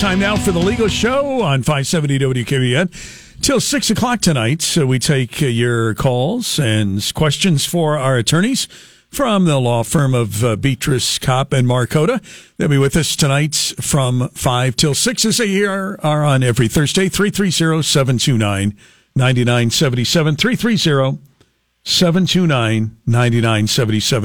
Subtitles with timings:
[0.00, 3.42] Time now for the legal show on 570 WKBN.
[3.42, 8.64] Till 6 o'clock tonight, so we take uh, your calls and questions for our attorneys
[9.10, 12.22] from the law firm of uh, Betras Kopp and Markota.
[12.56, 16.68] They'll be with us tonight from 5 till 6 as they here are on every
[16.68, 18.78] Thursday, 330 729
[19.14, 20.36] 9977.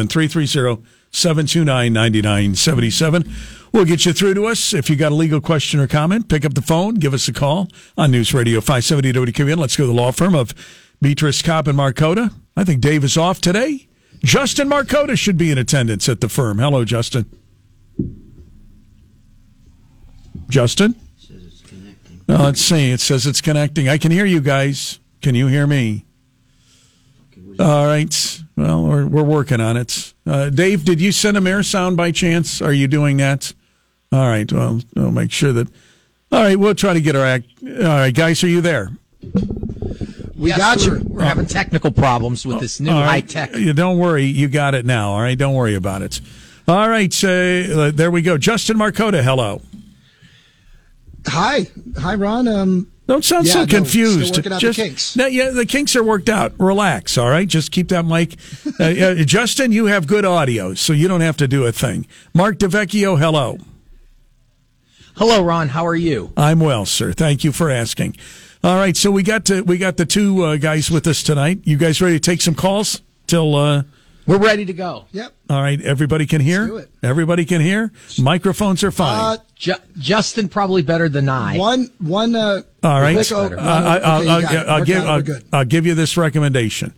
[0.07, 3.23] 330 729 9977.
[3.23, 3.55] 330 729 9977.
[3.75, 4.73] We'll get you through to us.
[4.73, 7.33] If you got a legal question or comment, pick up the phone, give us a
[7.33, 9.57] call on News Radio 570 WKBN.
[9.57, 10.53] Let's go to the law firm of
[11.03, 12.33] Betras Kopp and Markota.
[12.55, 13.87] I think Dave is off today.
[14.23, 16.59] Justin Markota should be in attendance at the firm.
[16.59, 17.25] Hello, Justin.
[20.49, 20.95] Justin?
[21.19, 22.91] It Oh, uh, let's see.
[22.91, 23.87] It says it's connecting.
[23.87, 24.99] I can hear you guys.
[25.21, 26.05] Can you hear me?
[27.59, 28.41] All right.
[28.57, 30.13] Well, we're, we're working on it.
[30.25, 32.61] Uh, Dave, did you send a air sound by chance?
[32.61, 33.53] Are you doing that?
[34.11, 34.51] All right.
[34.51, 35.67] Well, I'll make sure that.
[36.31, 36.57] All right.
[36.57, 37.47] We'll try to get our act.
[37.63, 38.91] All right, guys, are you there?
[40.35, 41.05] We yes, got we're, you.
[41.05, 43.05] We're having technical problems with this new right.
[43.05, 43.55] high tech.
[43.55, 44.25] You don't worry.
[44.25, 45.11] You got it now.
[45.11, 45.37] All right.
[45.37, 46.19] Don't worry about it.
[46.67, 47.13] All right.
[47.23, 48.37] Uh, there we go.
[48.37, 49.23] Justin Markota.
[49.23, 49.61] Hello.
[51.27, 51.67] Hi.
[51.99, 52.47] Hi, Ron.
[52.47, 54.43] Um, don't sound yeah, so confused.
[54.47, 55.15] No, Just, the kinks.
[55.15, 56.53] No, yeah, the kinks are worked out.
[56.59, 57.47] Relax, all right?
[57.47, 58.35] Just keep that mic.
[58.79, 62.07] uh, uh, Justin, you have good audio, so you don't have to do a thing.
[62.33, 63.59] Mark DeVecchio, hello.
[65.17, 65.69] Hello, Ron.
[65.69, 66.33] How are you?
[66.35, 67.13] I'm well, sir.
[67.13, 68.17] Thank you for asking.
[68.63, 71.59] All right, so we got to we got the two uh, guys with us tonight.
[71.63, 73.83] You guys ready to take some calls till?
[74.27, 75.05] We're ready to go.
[75.11, 75.33] Yep.
[75.49, 76.87] All right, everybody can hear.
[77.03, 77.91] Everybody can hear.
[78.19, 79.37] Microphones are fine.
[79.37, 81.57] Uh, Ju- Justin probably better than I.
[81.57, 82.35] One one.
[82.35, 83.31] Uh, All right.
[83.31, 85.23] Uh, I, will give I'll,
[85.53, 86.93] I'll give you this recommendation.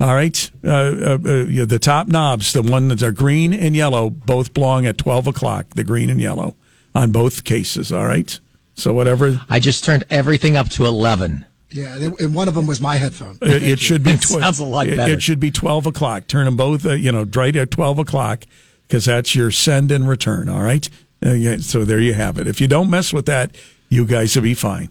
[0.00, 1.18] All right, uh, uh, uh,
[1.66, 5.74] the top knobs, the ones that are green and yellow, both belong at twelve o'clock.
[5.74, 6.56] The green and yellow
[6.94, 7.92] on both cases.
[7.92, 8.40] All right.
[8.74, 9.42] So whatever.
[9.50, 11.44] I just turned everything up to eleven.
[11.72, 13.38] Yeah, and one of them was my headphone.
[13.42, 14.16] It, it should be.
[14.16, 15.02] Tw- sounds a lot better.
[15.02, 16.26] It, it, should be twelve o'clock.
[16.26, 16.84] Turn them both.
[16.84, 18.44] Uh, you know, right at twelve o'clock
[18.88, 20.48] because that's your send and return.
[20.48, 20.88] All right.
[21.24, 22.48] Uh, yeah, so there you have it.
[22.48, 23.54] If you don't mess with that,
[23.88, 24.88] you guys will be fine.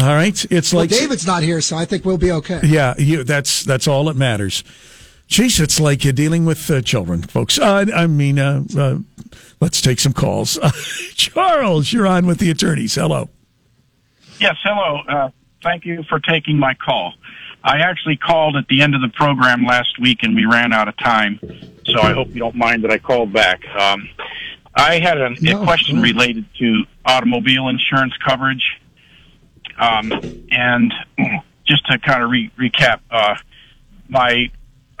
[0.00, 0.44] All right.
[0.50, 2.60] It's well, like David's not here, so I think we'll be okay.
[2.64, 4.64] Yeah, you, that's that's all that matters.
[5.28, 7.58] Jeez, it's like you're dealing with uh, children, folks.
[7.58, 8.98] Uh, I mean, uh, uh
[9.60, 10.58] let's take some calls.
[11.14, 12.94] Charles, you're on with the attorneys.
[12.94, 13.28] Hello.
[14.38, 15.30] Yes, hello.
[15.64, 17.14] Thank you for taking my call.
[17.64, 20.88] I actually called at the end of the program last week, and we ran out
[20.88, 21.40] of time.
[21.86, 23.66] So I hope you don't mind that I called back.
[23.68, 24.06] Um,
[24.74, 26.02] I had a, no, a question no.
[26.02, 28.62] related to automobile insurance coverage.
[29.78, 30.12] Um,
[30.50, 30.92] and
[31.66, 33.36] just to kind of re- recap, uh,
[34.10, 34.50] my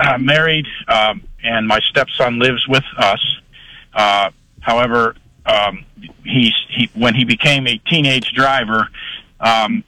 [0.00, 3.40] uh, married um, and my stepson lives with us.
[3.92, 5.14] Uh, however,
[5.44, 5.84] um,
[6.24, 8.88] he's he when he became a teenage driver,
[9.40, 9.84] um,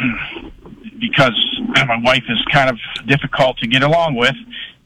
[1.00, 4.36] because my wife is kind of difficult to get along with,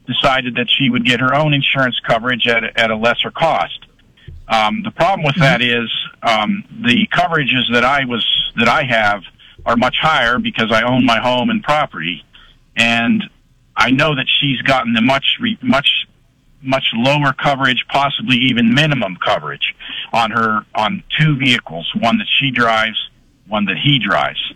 [0.06, 3.86] decided that she would get her own insurance coverage at at a lesser cost.
[4.48, 5.90] Um, the problem with that is
[6.22, 8.26] um, the coverages that I was
[8.56, 9.22] that I have
[9.64, 12.22] are much higher because I own my home and property,
[12.76, 13.24] and
[13.76, 16.06] I know that she's gotten the much much
[16.62, 19.74] much lower coverage, possibly even minimum coverage,
[20.12, 23.10] on her on two vehicles, one that she drives,
[23.48, 24.52] one that he drives.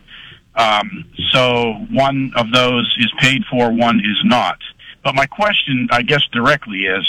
[0.59, 4.59] Um, so one of those is paid for, one is not.
[5.05, 7.07] But my question, I guess, directly is,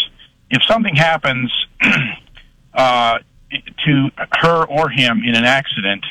[0.52, 1.52] if something happens
[2.74, 3.18] uh,
[3.86, 6.06] to her or him in an accident,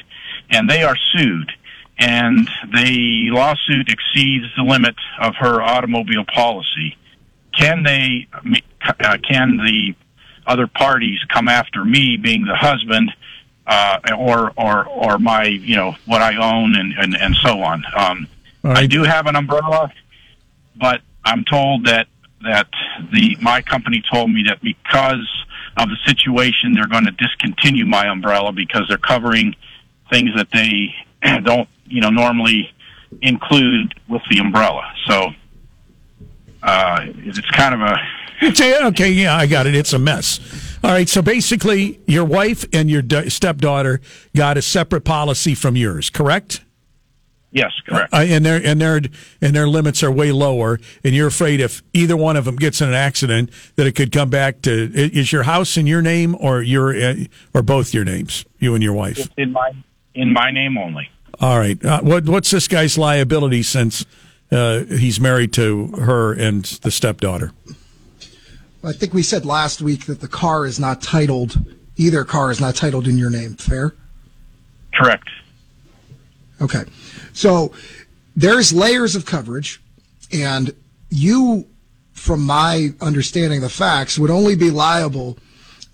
[0.50, 1.53] and they are sued,
[1.99, 6.97] and the lawsuit exceeds the limit of her automobile policy,
[7.56, 8.26] can they?
[9.00, 9.94] Uh, can the
[10.47, 13.12] other parties come after me, being the husband,
[13.68, 17.84] uh, or or or my you know what I own and and, and so on?
[17.94, 18.26] Um,
[18.62, 18.78] right.
[18.78, 19.92] I do have an umbrella,
[20.74, 22.08] but I'm told that
[22.42, 22.68] that
[23.12, 25.28] the my company told me that because
[25.76, 29.54] of the situation, they're going to discontinue my umbrella because they're covering
[30.10, 30.94] things that they
[31.44, 32.72] don't, you know, normally
[33.22, 34.93] include with the umbrella.
[35.06, 35.28] So
[36.62, 37.96] uh, it's kind of a
[38.87, 39.10] okay.
[39.10, 39.75] Yeah, I got it.
[39.75, 40.38] It's a mess.
[40.84, 41.08] All right.
[41.08, 44.00] So basically, your wife and your stepdaughter
[44.36, 46.62] got a separate policy from yours, correct?
[47.50, 48.12] Yes, correct.
[48.12, 49.00] Uh, and their and their
[49.40, 52.82] and their limits are way lower, and you're afraid if either one of them gets
[52.82, 56.36] in an accident that it could come back to is your house in your name
[56.38, 57.14] or your uh,
[57.54, 59.19] or both your names, you and your wife.
[59.19, 59.72] It's in my
[60.14, 61.08] in my name only.
[61.40, 61.82] All right.
[61.82, 64.04] Uh, what what's this guy's liability since
[64.52, 67.52] uh, he's married to her and the stepdaughter?
[68.84, 71.58] I think we said last week that the car is not titled.
[71.96, 73.54] Either car is not titled in your name.
[73.54, 73.94] Fair.
[74.94, 75.28] Correct.
[76.60, 76.84] Okay.
[77.32, 77.72] So
[78.36, 79.80] there's layers of coverage,
[80.32, 80.75] and
[81.10, 81.66] you,
[82.12, 85.38] from my understanding of the facts, would only be liable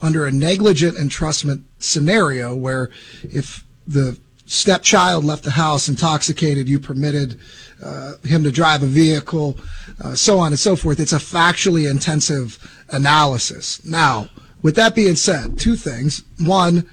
[0.00, 2.90] under a negligent entrustment scenario where
[3.22, 7.38] if the stepchild left the house intoxicated, you permitted
[7.82, 9.58] uh, him to drive a vehicle,
[10.02, 11.00] uh, so on and so forth.
[11.00, 12.58] It's a factually intensive
[12.90, 13.84] analysis.
[13.84, 14.28] Now,
[14.62, 16.22] with that being said, two things.
[16.40, 16.88] One,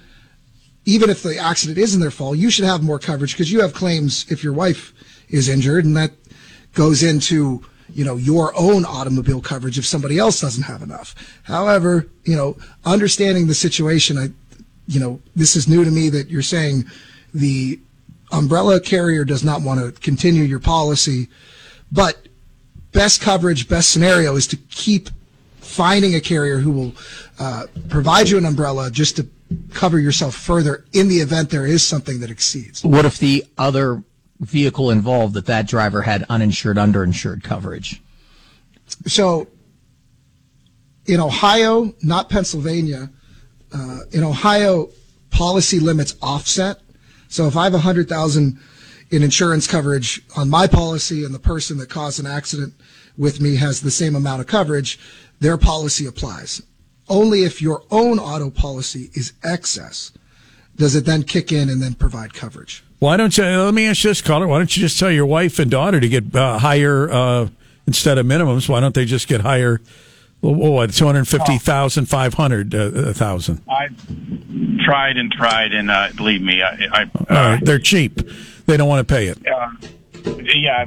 [0.85, 3.73] even if the accident isn't their fault, you should have more coverage because you have
[3.73, 4.93] claims if your wife
[5.29, 6.11] is injured, and that
[6.73, 7.63] goes into
[7.93, 11.15] you know your own automobile coverage if somebody else doesn't have enough.
[11.43, 14.29] However, you know, understanding the situation, I,
[14.87, 16.85] you know, this is new to me that you're saying
[17.33, 17.79] the
[18.31, 21.27] umbrella carrier does not want to continue your policy,
[21.91, 22.27] but
[22.91, 25.09] best coverage, best scenario is to keep
[25.59, 26.93] finding a carrier who will
[27.39, 29.27] uh, provide you an umbrella just to
[29.73, 32.83] cover yourself further in the event there is something that exceeds.
[32.83, 34.03] What if the other
[34.39, 38.01] vehicle involved that that driver had uninsured, underinsured coverage?
[39.07, 39.47] So
[41.05, 43.09] in Ohio, not Pennsylvania,
[43.73, 44.89] uh, in Ohio,
[45.29, 46.79] policy limits offset.
[47.31, 48.59] So if I have a hundred thousand
[49.09, 52.73] in insurance coverage on my policy and the person that caused an accident
[53.17, 54.99] with me has the same amount of coverage,
[55.39, 56.61] their policy applies.
[57.07, 60.11] Only if your own auto policy is excess
[60.75, 62.83] does it then kick in and then provide coverage.
[62.99, 63.43] Why don't you?
[63.43, 64.47] Let me ask this, caller.
[64.47, 67.47] Why don't you just tell your wife and daughter to get uh, higher uh,
[67.87, 68.67] instead of minimums?
[68.67, 69.81] Why don't they just get higher?
[70.41, 73.61] Well, what two hundred fifty thousand, five hundred uh, thousand?
[73.69, 73.95] I've
[74.83, 78.19] tried and tried, and uh, believe me, I, I uh, they're cheap.
[78.65, 79.37] They don't want to pay it.
[79.45, 79.71] Uh,
[80.55, 80.85] yeah,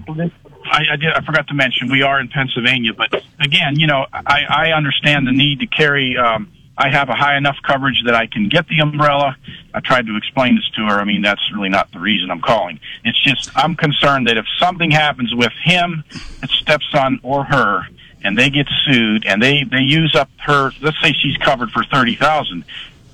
[0.65, 1.13] I, I did.
[1.13, 5.27] I forgot to mention we are in Pennsylvania, but again, you know, I, I understand
[5.27, 6.17] the need to carry.
[6.17, 9.37] Um, I have a high enough coverage that I can get the umbrella.
[9.73, 10.99] I tried to explain this to her.
[10.99, 12.81] I mean, that's really not the reason I'm calling.
[13.05, 16.03] It's just I'm concerned that if something happens with him,
[16.41, 17.87] his stepson, or her,
[18.25, 20.73] and they get sued and they they use up her.
[20.81, 22.65] Let's say she's covered for thirty thousand.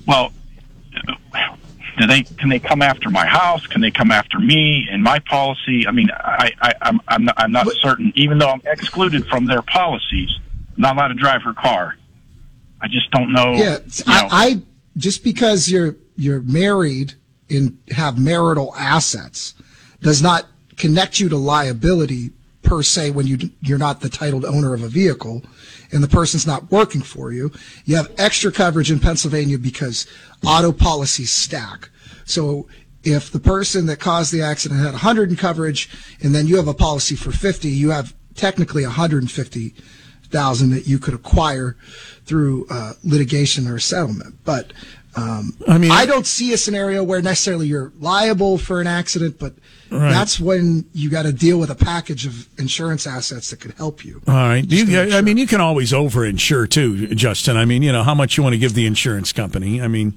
[0.07, 0.31] Well,
[1.99, 3.67] do they can they come after my house?
[3.67, 5.85] Can they come after me and my policy?
[5.85, 8.11] I mean, I, I I'm I'm not, I'm not certain.
[8.15, 10.29] Even though I'm excluded from their policies,
[10.75, 11.97] I'm not allowed to drive her car.
[12.81, 13.51] I just don't know.
[13.51, 13.83] Yeah, know.
[14.07, 14.61] I, I
[14.97, 17.13] just because you're you're married
[17.49, 19.53] and have marital assets
[20.01, 20.47] does not
[20.77, 22.31] connect you to liability
[22.71, 25.43] per se when you you're not the titled owner of a vehicle
[25.91, 27.51] and the person's not working for you.
[27.83, 30.07] You have extra coverage in Pennsylvania because
[30.45, 31.89] auto policies stack.
[32.23, 32.69] So
[33.03, 35.89] if the person that caused the accident had 100 in coverage
[36.23, 41.13] and then you have a policy for 50, you have technically 150,000 that you could
[41.13, 41.75] acquire
[42.23, 44.35] through uh, litigation or settlement.
[44.45, 44.71] But
[45.15, 49.37] um, I mean- I don't see a scenario where necessarily you're liable for an accident,
[49.39, 49.53] but
[49.89, 50.09] Right.
[50.09, 54.05] that's when you got to deal with a package of insurance assets that could help
[54.05, 54.21] you.
[54.27, 54.63] All right.
[54.65, 57.57] You, I mean, you can always overinsure too, Justin.
[57.57, 59.81] I mean, you know how much you want to give the insurance company.
[59.81, 60.13] I mean,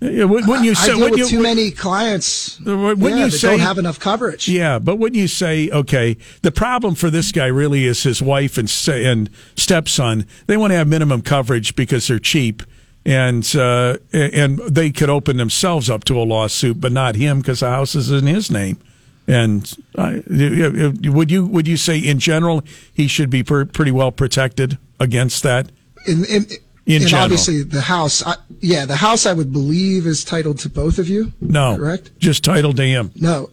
[0.00, 0.86] wouldn't you I say?
[0.86, 2.58] deal wouldn't with you, too many clients.
[2.66, 4.48] Uh, wouldn't yeah, you say- don't have enough coverage?
[4.48, 8.56] Yeah, but wouldn't you say, okay, the problem for this guy really is his wife
[8.56, 10.24] and and stepson.
[10.46, 12.62] They want to have minimum coverage because they're cheap,
[13.10, 17.60] and uh, and they could open themselves up to a lawsuit, but not him because
[17.60, 18.78] the house is in his name.
[19.26, 22.62] And I, would you would you say in general
[22.94, 25.70] he should be per, pretty well protected against that?
[26.06, 26.46] In, in,
[26.86, 27.24] In and general.
[27.24, 28.24] obviously the house.
[28.24, 31.32] I, yeah, the house I would believe is titled to both of you.
[31.40, 32.12] No, correct.
[32.18, 33.10] Just titled to him.
[33.16, 33.50] No.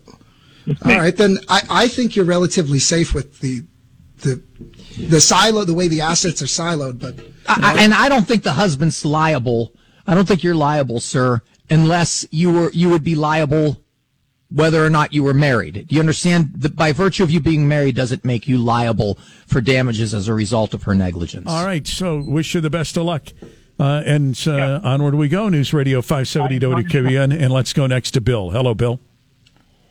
[0.85, 3.63] All right, then I, I think you're relatively safe with the
[4.21, 4.41] the
[4.97, 6.99] the silo, the way the assets are siloed.
[6.99, 7.15] But
[7.47, 9.73] I, I- and I don't think the husband's liable.
[10.05, 13.81] I don't think you're liable, sir, unless you were you would be liable
[14.49, 15.85] whether or not you were married.
[15.87, 19.59] Do you understand that by virtue of you being married doesn't make you liable for
[19.59, 21.47] damages as a result of her negligence?
[21.49, 21.85] All right.
[21.85, 23.27] So wish you the best of luck.
[23.77, 25.49] Uh, and uh, onward we go.
[25.49, 27.37] News Radio 570 WKBN.
[27.37, 28.51] And let's go next to Bill.
[28.51, 29.01] Hello, Bill.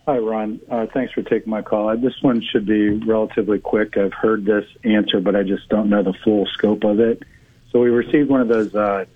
[0.07, 0.61] Hi, Ron.
[0.71, 1.89] Uh, thanks for taking my call.
[1.89, 3.97] Uh, This one should be relatively quick.
[3.97, 7.25] I've heard this answer, but I just don't know the full scope of it.
[7.73, 9.07] So we received one of those uh,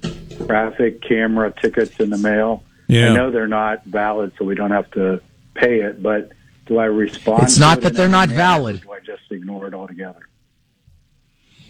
[0.47, 2.65] traffic camera tickets in the mail.
[2.89, 3.11] Yeah.
[3.11, 5.23] I know they're not valid, so we don't have to
[5.55, 6.03] pay it.
[6.03, 6.33] But
[6.67, 7.45] do I respond?
[7.45, 8.81] It's not it that they're not valid.
[8.81, 10.29] Do I just ignore it altogether?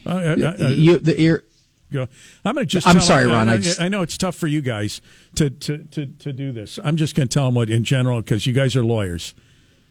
[0.07, 1.45] Uh, uh, uh, you, the, you're,
[1.93, 2.09] go.
[2.45, 2.87] I'm going to just.
[2.87, 4.61] I'm tell sorry, him- Ron, I, I I, just- I know it's tough for you
[4.61, 5.01] guys
[5.37, 6.79] to to to, to do this.
[6.83, 9.35] I'm just going to tell them what in general because you guys are lawyers.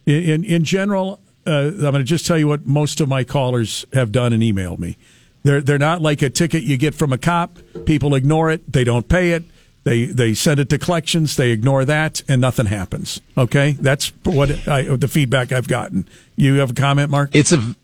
[0.06, 3.24] In in, in general, uh, I'm going to just tell you what most of my
[3.24, 4.98] callers have done and emailed me.
[5.44, 7.60] They're they're not like a ticket you get from a cop.
[7.86, 8.72] People ignore it.
[8.72, 9.44] They don't pay it.
[9.86, 11.38] They They they send it to collections.
[11.38, 13.22] They ignore that, and nothing happens.
[13.38, 16.08] Okay, that's what I, the feedback I've gotten.
[16.36, 17.30] You have a comment, Mark?
[17.34, 17.76] It's a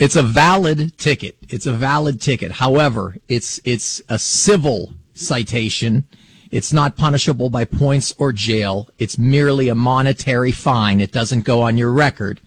[0.00, 1.36] it's a valid ticket.
[1.48, 2.52] It's a valid ticket.
[2.52, 6.06] However, it's it's a civil citation.
[6.50, 8.88] It's not punishable by points or jail.
[8.98, 11.00] It's merely a monetary fine.
[11.00, 12.40] It doesn't go on your record.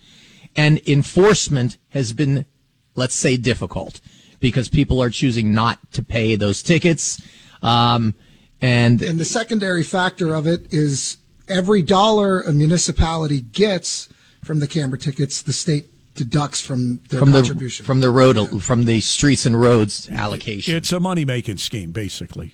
[0.55, 2.45] And enforcement has been,
[2.95, 4.01] let's say, difficult
[4.39, 7.21] because people are choosing not to pay those tickets.
[7.61, 8.15] Um,
[8.61, 11.17] and And the secondary factor of it is
[11.47, 14.09] every dollar a municipality gets
[14.43, 17.85] from the camera tickets, the state deducts from their from the contribution.
[17.85, 20.75] from the road from the streets and roads allocation.
[20.75, 22.53] It's a money making scheme, basically.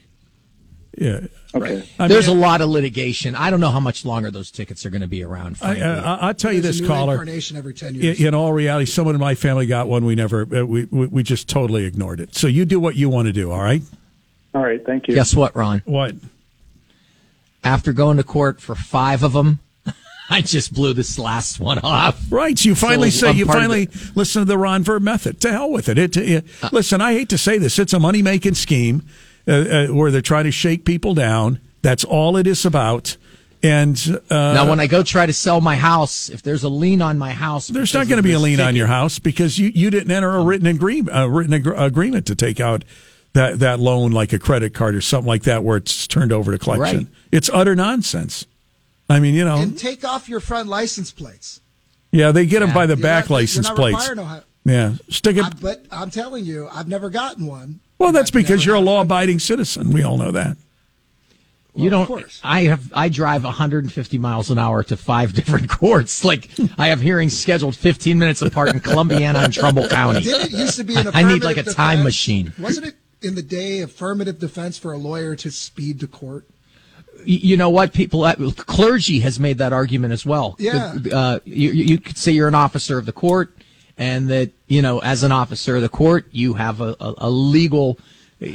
[0.98, 1.28] Yeah.
[1.56, 1.88] Okay.
[1.98, 3.34] I There's mean, a lot of litigation.
[3.36, 5.56] I don't know how much longer those tickets are going to be around.
[5.62, 5.84] I, Frankly.
[5.84, 7.14] I, I'll tell you There's this, a new caller.
[7.14, 8.20] incarnation every 10 In, years.
[8.20, 10.04] in all reality, someone in my family got one.
[10.04, 12.36] We never, uh, we, we we just totally ignored it.
[12.36, 13.50] So you do what you want to do.
[13.52, 13.82] All right.
[14.54, 14.84] All right.
[14.86, 15.16] Thank you.
[15.16, 15.82] Guess what, Ron?
[15.86, 16.16] What?
[17.64, 19.60] After going to court for five of them,
[20.32, 22.22] I just blew this last one off.
[22.30, 22.64] Right.
[22.64, 25.42] You finally So say you finally listen to the Ron Verb method.
[25.42, 25.98] To hell with it.
[25.98, 26.18] It.
[26.18, 27.80] it Uh, listen, I hate to say this.
[27.80, 29.04] It's a money making scheme
[29.48, 31.60] uh, uh, where they're trying to shake people down.
[31.82, 33.18] That's all it is about.
[33.62, 37.02] And uh, now, when I go try to sell my house, if there's a lien
[37.02, 39.70] on my house, there's not going to be a lien on your house because you,
[39.74, 42.86] you didn't enter a written agreement a written ag- agreement to take out
[43.34, 46.54] that that loan like a credit card or something like that where it's turned over
[46.54, 46.98] to collection.
[47.00, 47.08] Right.
[47.34, 48.46] It's utter nonsense.
[49.10, 51.62] I mean, you know, and take off your front license plates.
[52.12, 54.08] yeah, they get them by the You're back not- license plates.
[54.10, 55.46] required Yeah, stick it.
[55.46, 57.80] I, but I'm telling you, I've never gotten one.
[57.98, 59.92] Well, that's I've because you're a law-abiding citizen.
[59.92, 60.58] We all know that.
[61.76, 62.20] You Well, of don't.
[62.20, 62.42] course.
[62.44, 62.92] I have.
[62.94, 66.24] I drive 150 miles an hour to five different courts.
[66.26, 70.22] Like I have hearings scheduled 15 minutes apart in Columbiana and Trumbull County.
[70.22, 72.54] Didn't it used to be an I need like a affirmative time machine.
[72.60, 76.49] Wasn't it in the day affirmative defense for a lawyer to speed to court?
[77.20, 80.96] Y- you know what people uh, clergy has made that argument as well Yeah.
[81.14, 83.56] uh, you, you could say you're an officer of the court
[83.98, 87.30] and that you know as an officer of the court you have a, a, a
[87.30, 87.98] legal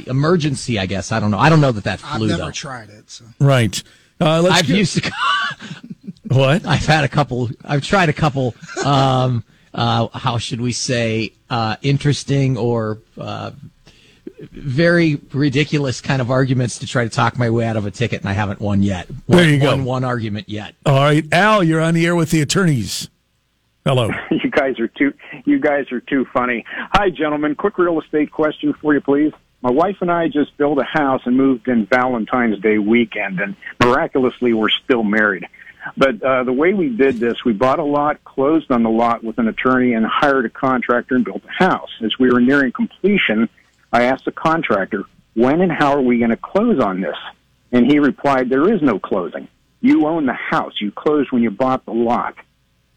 [0.07, 2.51] emergency i guess i don't know i don't know that that I've flew never though
[2.51, 3.09] tried it.
[3.09, 3.25] So.
[3.39, 3.81] Right.
[4.19, 5.11] Uh, let's i've get- used to
[6.29, 6.65] what?
[6.65, 9.43] i've had a couple i've tried a couple um
[9.73, 13.51] uh how should we say uh interesting or uh
[14.39, 18.21] very ridiculous kind of arguments to try to talk my way out of a ticket,
[18.21, 19.09] and I haven't won yet.
[19.27, 19.67] Won, There you go.
[19.71, 20.75] won one argument yet.
[20.85, 23.09] All right, Al, you're on the air with the attorneys.
[23.85, 24.09] Hello.
[24.31, 25.13] You guys are too
[25.45, 26.63] you guys are too funny.
[26.93, 29.33] Hi gentlemen, quick real estate question for you please.
[29.61, 33.55] My wife and I just built a house and moved in Valentine's Day weekend and
[33.83, 35.45] miraculously we're still married.
[35.97, 39.23] But uh, the way we did this, we bought a lot, closed on the lot
[39.23, 41.89] with an attorney, and hired a contractor and built a house.
[42.01, 43.49] As we were nearing completion,
[43.91, 47.15] I asked the contractor, when and how are we going to close on this?
[47.71, 49.47] And he replied, there is no closing.
[49.81, 50.73] You own the house.
[50.79, 52.35] You closed when you bought the lot.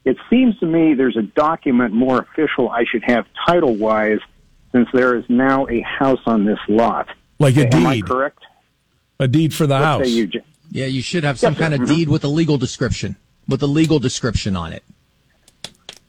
[0.04, 4.21] It seems to me there's a document more official I should have title wise
[4.73, 7.09] since there is now a house on this lot.
[7.38, 8.07] Like a Am I deed.
[8.07, 8.38] correct?
[9.21, 10.09] A deed for the What house.
[10.09, 10.30] you,
[10.71, 11.68] Yeah, you should have some Yes, sir.
[11.71, 13.16] kind of deed with a legal description,
[13.49, 14.83] with a legal description on it.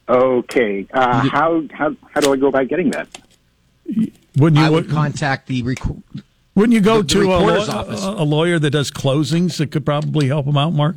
[0.08, 0.88] Okay.
[0.94, 3.08] Uh, how, how, how do I go about getting that?
[4.40, 4.66] Wouldn't you?
[4.66, 5.78] I would contact the rec-
[6.56, 8.04] wouldn't you go the- the to a, law- office.
[8.04, 10.96] a lawyer that does closings that could probably help him out, Mark?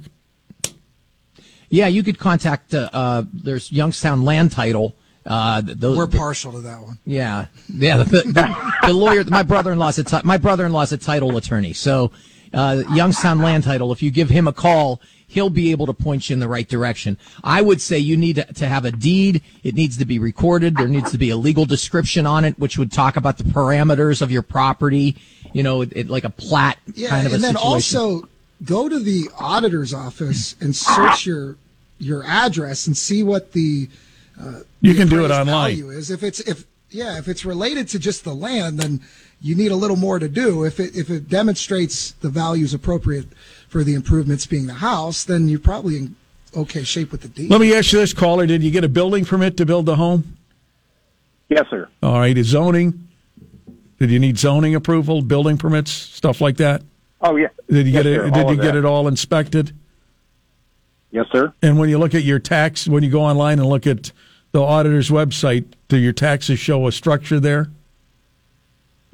[1.68, 2.75] Yeah, you could contact.
[2.75, 4.94] Uh, uh, there's Youngstown Land Title.
[5.25, 6.99] Uh, those, We're partial to that one.
[7.06, 7.99] yeah, yeah.
[7.99, 11.72] The, the, the lawyer, my brother-in-law's a ti- my brother-in-law's a title attorney.
[11.72, 12.11] So,
[12.52, 13.92] uh, Youngstown Land Title.
[13.92, 15.00] If you give him a call,
[15.33, 17.17] he'll be able to point you in the right direction.
[17.43, 19.43] I would say you need to, to have a deed.
[19.65, 20.77] It needs to be recorded.
[20.77, 24.21] There needs to be a legal description on it, which would talk about the parameters
[24.23, 25.17] of your property.
[25.53, 27.99] You know, it, it, like a plat Yeah, kind of a and then situation.
[27.99, 28.29] also
[28.65, 31.57] go to the auditor's office and search your
[31.99, 33.89] your address and see what the
[34.41, 35.77] uh, You can do it appraised online.
[35.77, 36.11] value is.
[36.11, 39.01] If it's if yeah, if it's related to just the land, then
[39.41, 40.65] you need a little more to do.
[40.65, 43.27] If it if it demonstrates the values appropriate
[43.73, 46.17] for the improvements being the house, then you're probably in
[46.55, 47.50] okay shape with the deed.
[47.50, 49.97] Let me ask you this, caller: Did you get a building permit to build the
[49.97, 50.37] home?
[51.49, 51.88] Yes, sir.
[52.02, 53.09] All right, is zoning?
[53.99, 56.83] Did you need zoning approval, building permits, stuff like that?
[57.21, 57.49] Oh, yeah.
[57.69, 58.17] Did you Yes, get it?
[58.17, 58.76] sir, Did you get that.
[58.76, 59.73] it all inspected?
[61.12, 61.52] Yes, sir.
[61.62, 64.11] And when you look at your tax, when you go online and look at
[64.52, 67.71] the auditor's website, do your taxes show a structure there?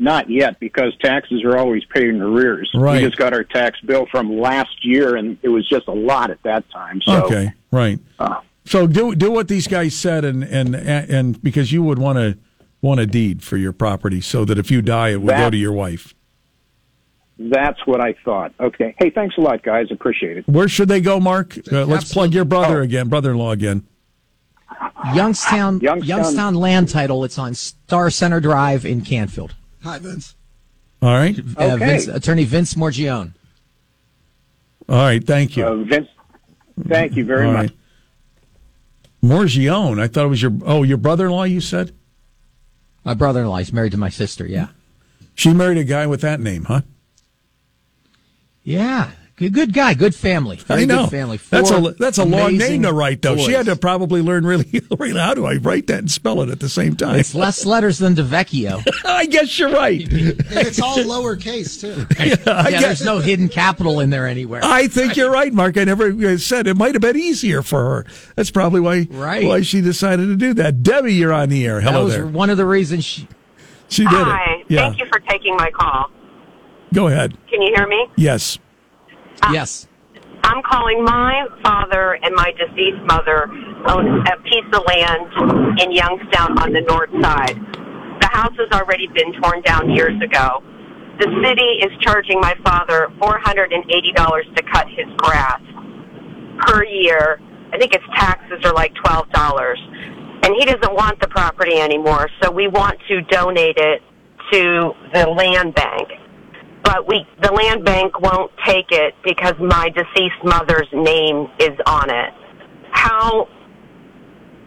[0.01, 2.71] Not yet, because taxes are always paid in arrears.
[2.75, 3.03] Right.
[3.03, 6.31] We just got our tax bill from last year, and it was just a lot
[6.31, 7.01] at that time.
[7.03, 7.99] So, okay, right.
[8.21, 12.17] uh, So do do what these guys said, and and and because you would want
[12.19, 12.39] to
[12.81, 15.57] want a deed for your property, so that if you die, it would go to
[15.57, 16.15] your wife.
[17.41, 18.53] That's what I thought.
[18.61, 18.95] Okay.
[18.99, 19.87] Hey, thanks a lot, guys.
[19.91, 20.49] Appreciate it.
[20.49, 21.57] Where should they go, Mark?
[21.73, 22.83] Uh, let's plug your brother Oh.
[22.85, 23.85] again, brother-in-law again.
[25.15, 27.25] Youngstown, Youngstown- Youngstown land title.
[27.25, 29.55] It's on Starr Centre Drive in Canfield.
[29.89, 30.35] Hi, Vince.
[31.01, 31.39] All right.
[31.57, 31.79] Uh, Okay.
[31.79, 33.33] Vince, attorney Vince Morgione.
[34.87, 35.25] All right.
[35.27, 35.65] Thank you.
[35.65, 36.09] Uh, Vince,
[36.87, 37.71] thank you very All much.
[37.71, 37.77] right.
[39.25, 39.99] Morgione.
[39.99, 41.45] I thought it was your oh your brother-in-law.
[41.45, 41.93] You said
[43.03, 43.57] My brother-in-law.
[43.59, 44.47] He's married to my sister.
[44.47, 44.69] Yeah.
[45.35, 46.83] she married a guy with that name, huh?
[48.63, 49.11] Yeah.
[49.39, 49.95] Good, good guy.
[49.95, 50.57] Good family.
[50.57, 51.05] Very I know.
[51.05, 51.37] Good family.
[51.51, 53.37] that's a that's a long name to write though.
[53.37, 56.49] She had to probably learn really, really how do I write that and spell it
[56.51, 57.17] at the same time.
[57.21, 58.85] It's less letters than DeVecchio.
[59.05, 60.07] I guess you're right.
[60.11, 62.07] It's all lowercase, too.
[62.19, 62.25] I
[62.69, 64.61] yeah, guess- there's no hidden capital in there anywhere.
[64.65, 65.77] I think you're right, Mark.
[65.77, 68.07] I never uh, said it might have been easier for her.
[68.35, 69.47] That's probably why Right.
[69.47, 70.83] why she decided to do that.
[70.83, 71.81] Debbie, you're on the air.
[71.81, 72.27] that was there.
[72.27, 73.29] one of the reasons she.
[73.91, 74.57] She did Hi.
[74.61, 74.67] it.
[74.69, 74.89] Yeah.
[74.89, 76.11] Thank you for taking my call.
[76.93, 77.37] Go ahead.
[77.49, 78.07] Can you hear me?
[78.17, 78.59] Yes.
[79.43, 79.87] Uh, yes.
[80.45, 83.45] I'm calling my father and my deceased mother
[83.87, 87.57] own a piece of land in Youngstown on the north side.
[88.21, 90.63] The house has already been torn down years ago.
[91.19, 95.61] The city is charging my father $480 to cut his grass
[96.61, 97.41] per year.
[97.73, 100.45] I think its taxes are like $12.
[100.45, 104.03] And he doesn't want the property anymore, so we want to donate it
[104.53, 106.09] to the land bank.
[106.83, 112.11] But we the land bank won't take it because my deceased mother's name is on
[112.11, 112.33] it.
[112.91, 113.49] How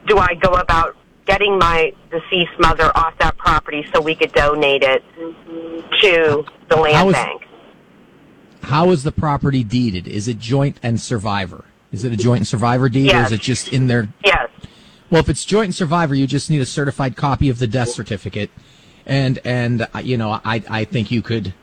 [0.07, 4.83] do I go about getting my deceased mother off that property so we could donate
[4.83, 5.03] it
[6.01, 7.41] to the land is- bank?
[8.63, 10.07] How is the property deeded?
[10.07, 11.65] Is it joint and survivor?
[11.91, 14.07] Is it a joint and survivor deed, or is it just in there?
[14.23, 14.49] Yes.
[15.09, 17.89] Well, if it's joint and survivor, you just need a certified copy of the death
[17.89, 18.49] certificate,
[19.05, 21.53] and and uh, you know, I I think you could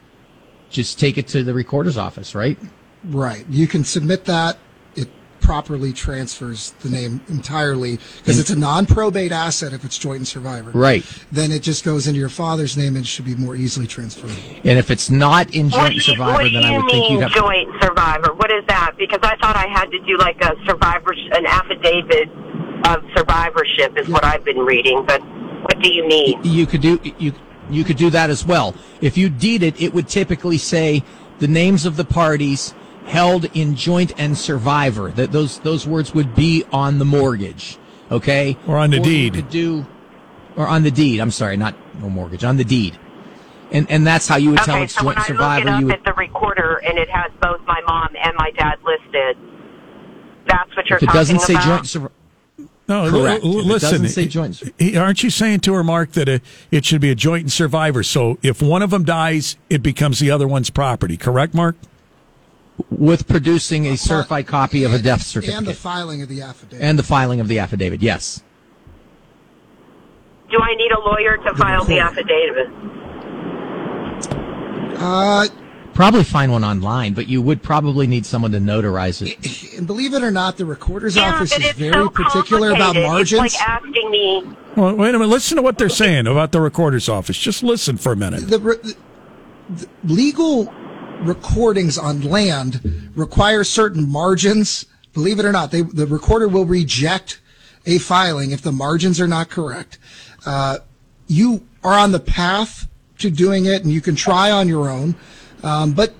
[0.70, 2.58] just take it to the recorder's office, right?
[3.04, 3.44] Right.
[3.48, 4.58] You can submit that.
[4.96, 5.08] It
[5.40, 10.70] properly transfers the name entirely because it's a non-probate asset if it's joint and survivor.
[10.72, 11.04] Right.
[11.30, 14.32] Then it just goes into your father's name and should be more easily transferred.
[14.64, 16.72] And if it's not in What joint do and you, survivor, what do then I
[16.72, 17.40] you would think mean you'd have to.
[17.40, 18.34] joint survivor?
[18.34, 18.92] What is that?
[18.98, 22.28] Because I thought I had to do like a survivor, an affidavit
[22.86, 25.04] of survivorship is what I've been reading.
[25.06, 25.20] But
[25.62, 26.40] what do you mean?
[26.44, 27.32] you could do you
[27.70, 28.74] you could do that as well.
[29.00, 31.02] If you deed it, it would typically say
[31.38, 32.74] the names of the parties
[33.06, 35.10] held in joint and survivor.
[35.10, 37.78] That those those words would be on the mortgage,
[38.10, 38.56] okay?
[38.66, 39.34] Or on the you deed.
[39.34, 39.86] could do
[40.56, 41.20] or on the deed.
[41.20, 42.98] I'm sorry, not no mortgage, on the deed.
[43.70, 45.38] And and that's how you would tell Okay, it's so when joint I and look
[45.38, 45.68] survivor.
[45.68, 48.50] it up You would, at the recorder and it has both my mom and my
[48.52, 49.36] dad listed,
[50.46, 51.66] that's what you're if it doesn't say about.
[51.66, 52.12] joint survivor.
[52.88, 53.44] No, Correct.
[53.44, 53.90] l- l- If it listen.
[53.90, 54.62] doesn't say joint-
[54.96, 58.02] aren't you saying to her, Mark, that it, it should be a joint and survivor?
[58.02, 61.16] So if one of them dies, it becomes the other one's property.
[61.16, 61.76] Correct, Mark?
[62.92, 66.80] with producing a certified copy of a death certificate And the filing of the affidavit.
[66.80, 68.00] and the filing of the affidavit.
[68.00, 68.40] Yes.
[70.48, 72.68] Do I need a lawyer to file the affidavit?
[75.00, 75.48] uh,
[75.98, 79.76] Probably find one online, but you would probably need someone to notarize it.
[79.76, 83.42] and believe it or not, the recorder's Yeah, office is very so particular about margins.
[83.46, 84.48] It's like asking me.
[84.76, 85.26] Well, wait a minute.
[85.26, 87.36] Listen to what they're saying about the recorder's office.
[87.36, 88.46] Just listen for a minute.
[88.48, 88.76] the, re-
[89.70, 90.72] the legal
[91.22, 94.86] recordings on land require certain margins.
[95.14, 97.40] Believe it or not, they, the recorder will reject
[97.86, 99.98] a filing if the margins are not correct.
[100.46, 100.78] Uh,
[101.26, 102.86] you are on the path
[103.18, 105.16] to doing it, and you can try on your own,
[105.68, 106.14] um, but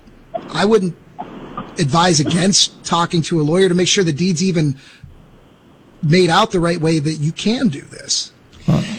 [0.49, 0.95] I wouldn't
[1.79, 4.77] advise against talking to a lawyer to make sure the deed's even
[6.03, 8.31] made out the right way that you can do this.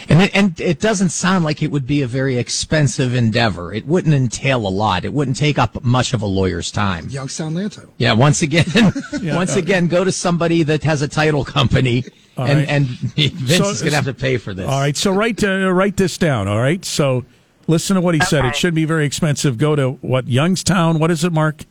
[0.09, 3.73] And it, and it doesn't sound like it would be a very expensive endeavor.
[3.73, 5.05] It wouldn't entail a lot.
[5.05, 7.07] It wouldn't take up much of a lawyer's time.
[7.07, 7.93] Youngstown land title.
[7.97, 8.65] Yeah, once again,
[9.23, 12.03] once again, go to somebody that has a title company,
[12.35, 12.69] and right.
[12.69, 12.85] and
[13.15, 14.67] Vince So- is going to have to pay for this.
[14.67, 14.97] All right.
[14.97, 16.49] So write uh, write this down.
[16.49, 16.83] All right.
[16.83, 17.23] So
[17.71, 18.45] listen to what he said.
[18.45, 19.57] It shouldn't be very expensive.
[19.57, 20.99] Go to what Youngstown.
[20.99, 21.63] What is it, Mark?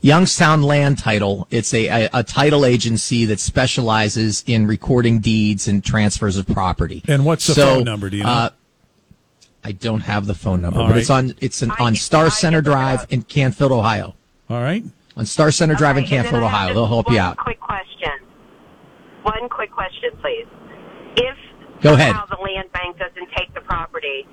[0.00, 1.46] Youngstown Land Title.
[1.50, 7.02] It's a, a, a title agency that specializes in recording deeds and transfers of property.
[7.08, 8.10] And what's the So, phone number?
[8.10, 8.28] Do you know?
[8.28, 8.50] uh,
[9.64, 11.00] I don't have the phone number, All but right.
[11.00, 14.14] it's on it's an, on Star I Center can look it Drive in Canfield, Ohio.
[14.48, 14.84] All right.
[15.16, 16.74] On Starr Centre Drive in Canfield, then I have Ohio.
[16.74, 17.38] They'll help you out.
[17.38, 18.10] Quick question.
[19.22, 20.46] One quick question, please.
[21.16, 21.36] If
[21.80, 22.14] Go ahead.
[22.14, 24.26] somehow the land bank doesn't take the property,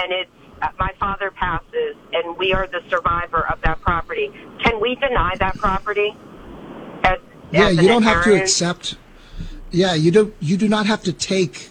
[0.00, 0.30] and it's
[0.62, 4.30] uh, my father passes, and we are the survivor of that property,
[4.62, 6.16] can we deny that property?
[7.04, 7.18] As,
[7.52, 8.96] Yeah, as you don't have to accept.
[9.70, 10.34] Yeah, you do.
[10.40, 11.70] You do not have to take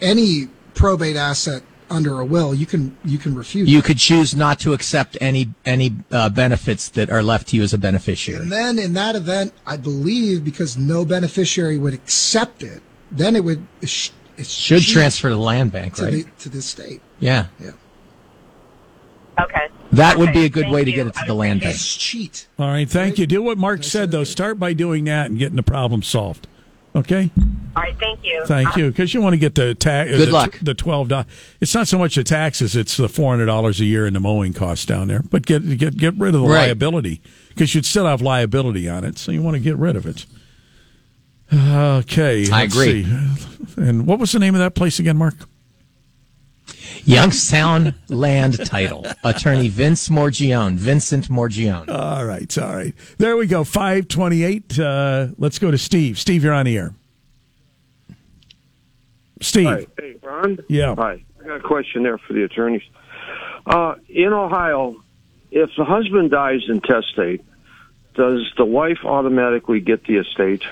[0.00, 3.68] any probate asset under a will, you can you can refuse.
[3.68, 3.86] You that.
[3.86, 7.74] could choose not to accept any any uh, benefits that are left to you as
[7.74, 8.42] a beneficiary.
[8.42, 13.42] And then in that event, I believe because no beneficiary would accept it, then it
[13.44, 16.12] would it sh- it Should transfer to the land bank, to right?
[16.12, 17.02] the to the state.
[17.20, 17.46] Yeah.
[17.60, 17.70] Yeah,
[19.40, 19.68] Okay.
[19.92, 20.96] That would Okay, be a good thank way to you.
[20.96, 21.74] get it to the land bank.
[21.74, 22.46] it's cheat.
[22.58, 23.26] All right, thank you.
[23.26, 24.24] Do what Mark said, though.
[24.24, 26.46] Start by doing that and getting the problem solved.
[26.94, 27.30] Okay?
[27.76, 27.96] All right.
[28.00, 28.42] Thank you.
[28.46, 28.86] Thank you.
[28.86, 30.10] Uh, because you want to get the tax.
[30.10, 30.58] Good the, luck.
[30.60, 31.26] The twelve dollars.
[31.60, 34.18] It's not so much the taxes; it's the four hundred dollars a year in the
[34.20, 35.20] mowing costs down there.
[35.22, 36.66] But get get get rid of the Right.
[36.66, 40.04] liability because you'd still have liability on it, so you want to get rid of
[40.04, 40.26] it.
[41.52, 43.04] Okay, I agree.
[43.04, 43.12] see.
[43.76, 45.34] And what was the name of that place again, Mark?
[47.04, 49.06] Youngstown Land Title.
[49.24, 50.74] Attorney Vince Morgione.
[50.74, 51.88] Vincent Morgione.
[51.88, 52.94] All right, all right.
[53.18, 53.64] There we go.
[53.64, 54.78] Five twenty-eight.
[54.78, 56.18] Uh, let's go to Steve.
[56.18, 56.94] Steve, you're on the air.
[59.40, 59.66] Steve.
[59.66, 59.86] Hi.
[59.98, 60.58] Hey, Ron?
[60.68, 60.94] Yeah.
[60.96, 61.24] Hi.
[61.40, 62.82] I got a question there for the attorneys.
[63.66, 65.02] Uh, in Ohio,
[65.50, 67.44] if the husband dies intestate,
[68.14, 70.62] does the wife automatically get the estate?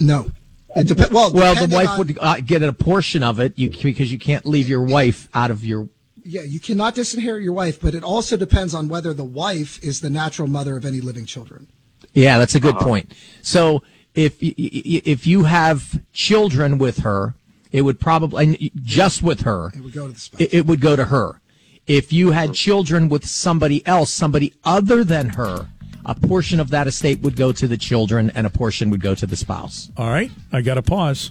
[0.00, 0.30] No,
[0.76, 3.70] it dep- well, Well, the wife on- would uh, get a portion of it you,
[3.70, 5.88] because you can't leave your wife out of your.
[6.22, 10.00] Yeah, you cannot disinherit your wife, but it also depends on whether the wife is
[10.00, 11.66] the natural mother of any living children.
[12.12, 12.84] Yeah, that's a good Uh-huh.
[12.84, 13.12] point.
[13.42, 13.82] So
[14.14, 17.34] if if you have children with her,
[17.72, 19.72] it would probably and just with her.
[19.74, 20.40] It would go to the spouse.
[20.40, 21.40] it, it would go to her.
[21.86, 25.68] If you had children with somebody else, somebody other than her,
[26.10, 29.14] a portion of that estate would go to the children and a portion would go
[29.14, 29.92] to the spouse.
[29.96, 31.30] All right, I got to pause.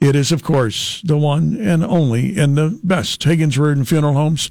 [0.00, 4.48] It is, of course, the one and only and the best Higgins Reardon Funeral Homes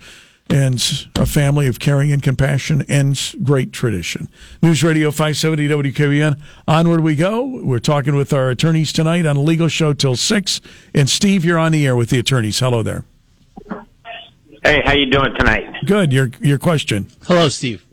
[0.49, 4.29] and a family of caring and compassion ends great tradition.
[4.61, 6.41] News Radio 570 WKBN.
[6.67, 7.45] Onward we go.
[7.63, 10.61] We're talking with our attorneys tonight on a legal show till 6.
[10.93, 12.59] And Steve, you're on the air with the attorneys.
[12.59, 13.05] Hello there.
[14.63, 15.65] Hey, how you doing tonight?
[15.85, 16.11] Good.
[16.11, 17.07] Your your question.
[17.25, 17.85] Hello, Steve.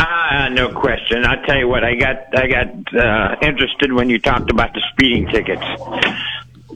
[0.00, 1.24] Ah, no question.
[1.24, 1.84] I'll tell you what.
[1.84, 5.62] I got I got uh, interested when you talked about the speeding tickets.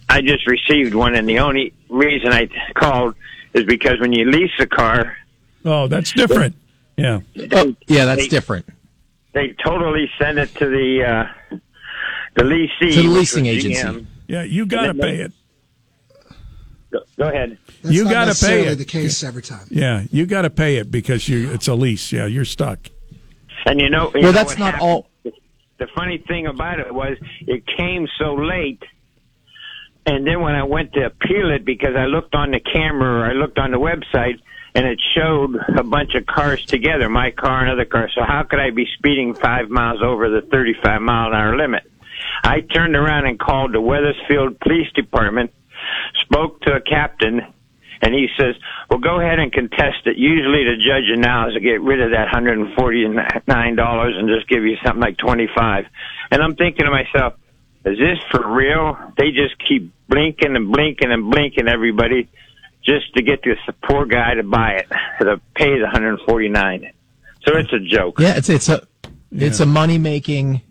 [0.09, 3.16] I just received one, and the only reason I called
[3.56, 5.16] is because when you lease a car,
[5.64, 6.54] Oh, that's different.
[6.96, 7.20] Yeah.
[7.52, 8.66] Oh, yeah, that's They- different.
[9.32, 11.56] they totally send it to the uh,
[12.36, 14.06] the leasee, To the leasing agency.
[14.28, 15.32] Yeah, you got to pay it.
[16.92, 17.58] Go, go ahead.
[17.82, 18.76] That's You gotta pay it.
[18.76, 19.66] the case every time.
[19.70, 22.12] Yeah, you got to pay it because you it's a lease.
[22.12, 22.78] Yeah, you're stuck.
[23.66, 24.82] And you know, you Well, know that's not happened?
[24.82, 25.10] all.
[25.78, 27.16] The funny thing about it was
[27.46, 28.82] it came so late.
[30.06, 33.24] And then when I went to appeal it, because I looked on the camera, or
[33.26, 34.40] I looked on the website,
[34.74, 38.12] and it showed a bunch of cars together, my car and other cars.
[38.14, 41.90] So how could I be speeding five miles over the 35 mile an hour limit?
[42.44, 45.50] I turned around and called the Weathersfield Police Department,
[46.22, 47.40] spoke to a captain,
[48.02, 48.54] and he says,
[48.90, 50.16] "Well, go ahead and contest it.
[50.18, 55.00] Usually, the judge allows to get rid of that hundred and just give you something
[55.00, 55.86] like twenty five.
[56.30, 57.34] And I'm thinking to myself,
[57.87, 58.99] is this for real?
[59.16, 62.29] They just keep blinking and blinking and blinking everybody
[62.83, 64.88] just to get this poor guy to buy it
[65.20, 66.92] to pay the hundred and forty nine.
[67.46, 68.18] So it's a joke.
[68.18, 68.87] Yeah, it's it's a
[69.31, 70.62] it's a money making.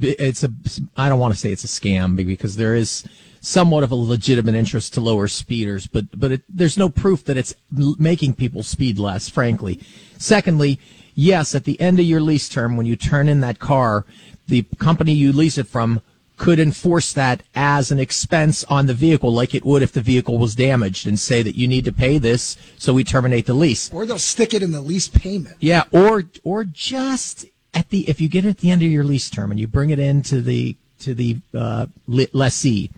[0.00, 0.50] It's a
[0.96, 3.04] I don't want to say it's a scam because there is
[3.40, 7.36] somewhat of a legitimate interest to lower speeders, but but it, there's no proof that
[7.36, 7.54] it's
[7.98, 9.28] making people speed less.
[9.28, 9.80] Frankly,
[10.16, 10.80] secondly,
[11.14, 14.06] yes, at the end of your lease term, when you turn in that car,
[14.48, 16.00] the company you lease it from
[16.36, 20.38] could enforce that as an expense on the vehicle, like it would if the vehicle
[20.38, 23.92] was damaged, and say that you need to pay this, so we terminate the lease.
[23.92, 25.56] Or they'll stick it in the lease payment.
[25.60, 29.04] Yeah, or or just at the if you get it at the end of your
[29.04, 32.90] lease term and you bring it into the to the uh, lessee,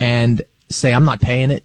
[0.00, 1.64] and say, I'm not paying it,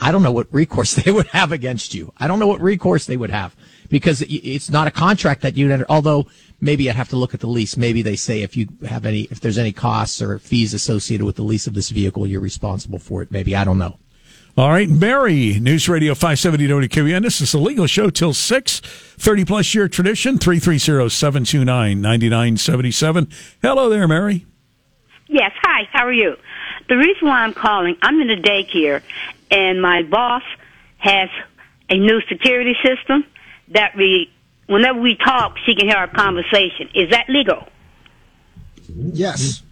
[0.00, 2.12] I don't know what recourse they would have against you.
[2.18, 3.54] I don't know what recourse they would have
[3.88, 5.86] because it's not a contract that you'd enter.
[5.88, 6.26] Although
[6.60, 7.76] maybe I'd have to look at the lease.
[7.76, 11.36] Maybe they say if you have any, if there's any costs or fees associated with
[11.36, 13.30] the lease of this vehicle, you're responsible for it.
[13.30, 13.98] Maybe I don't know.
[14.56, 17.22] All right, Mary, News Radio 570 WKBN.
[17.22, 18.80] This is a legal show till 6.
[18.80, 23.32] 30 plus year tradition, 330-729-9977.
[23.62, 24.46] Hello there, Mary.
[25.28, 26.36] Yes, hi, how are you?
[26.88, 29.02] The reason why I'm calling, I'm in a daycare,
[29.50, 30.42] and my boss
[30.98, 31.28] has
[31.88, 33.24] a new security system
[33.68, 34.30] that we,
[34.66, 36.88] whenever we talk, she can hear our conversation.
[36.94, 37.66] Is that legal?
[38.88, 39.62] Yes.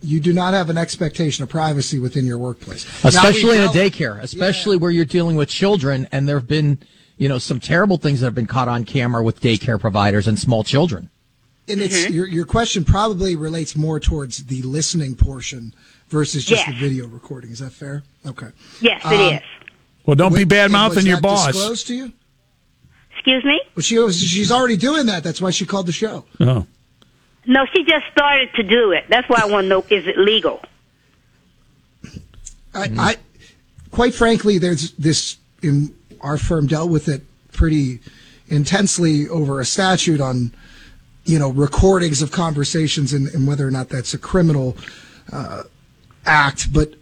[0.00, 4.22] You do not have an expectation of privacy within your workplace, especially in a daycare,
[4.22, 4.82] especially yeah.
[4.82, 6.78] where you're dealing with children, and there have been,
[7.16, 10.38] you know, some terrible things that have been caught on camera with daycare providers and
[10.38, 11.10] small children.
[11.66, 12.14] And it's mm-hmm.
[12.14, 15.74] your your question probably relates more towards the listening portion
[16.08, 16.74] versus just yes.
[16.74, 17.50] the video recording.
[17.50, 18.02] Is that fair?
[18.26, 18.48] Okay.
[18.80, 19.40] Yes, it um, is.
[20.06, 21.48] Well, don't be bad mouthing your boss.
[21.48, 22.12] Disclosed to you?
[23.12, 23.60] Excuse me?
[23.76, 25.22] Well, she was, she's already doing that.
[25.24, 26.24] That's why she called the show.
[26.40, 26.66] Oh.
[27.46, 29.04] No, she just started to do it.
[29.08, 30.62] That's why I want to know: is it legal?
[32.74, 33.16] I, I,
[33.90, 35.36] quite frankly, there's this.
[35.62, 38.00] In our firm dealt with it pretty
[38.48, 40.52] intensely over a statute on,
[41.24, 44.76] you know, recordings of conversations and, and whether or not that's a criminal
[45.32, 45.64] uh,
[46.28, 46.72] act.
[46.72, 46.94] But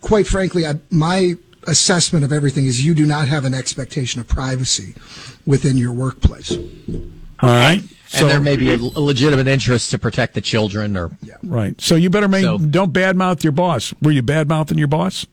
[0.00, 1.34] quite frankly, I, my
[1.66, 4.94] assessment of everything is you do not have an expectation of privacy
[5.46, 6.52] within your workplace.
[6.52, 7.80] All right.
[7.80, 11.34] And so, there may be a, legitimate interest to protect the children or yeah.
[11.42, 11.78] right.
[11.80, 13.92] So you better make so, don't badmouth your boss.
[14.02, 15.26] Were you badmouthing your boss?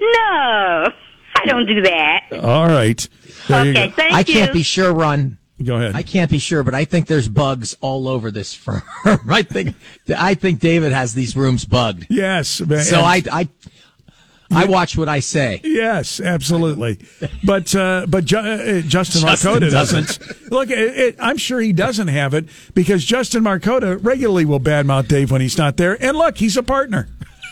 [0.00, 0.92] No.
[1.34, 2.26] I don't do that.
[2.42, 3.08] All right.
[3.48, 4.24] There okay, thank I you.
[4.24, 5.38] can't be sure, Ron.
[5.64, 5.94] Go ahead.
[5.94, 8.82] I can't be sure, but I think there's bugs all over this firm.
[9.28, 9.74] I think
[10.16, 12.06] I think David has these rooms bugged.
[12.10, 12.60] Yes.
[12.60, 12.84] Man.
[12.84, 13.48] So I I
[14.50, 15.60] I watch what I say.
[15.64, 16.98] Yes, absolutely.
[17.42, 20.06] But uh, but Ju- uh, Justin, Justin Markota doesn't.
[20.18, 20.52] doesn't.
[20.52, 25.08] Look, it, it, I'm sure he doesn't have it because Justin Markota regularly will badmouth
[25.08, 26.00] Dave when he's not there.
[26.02, 27.08] And look, he's a partner.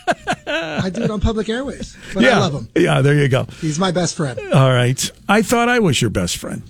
[0.46, 2.36] I do it on public airways, but yeah.
[2.36, 2.68] I love him.
[2.76, 3.44] Yeah, there you go.
[3.60, 4.38] He's my best friend.
[4.52, 5.10] All right.
[5.28, 6.62] I thought I was your best friend.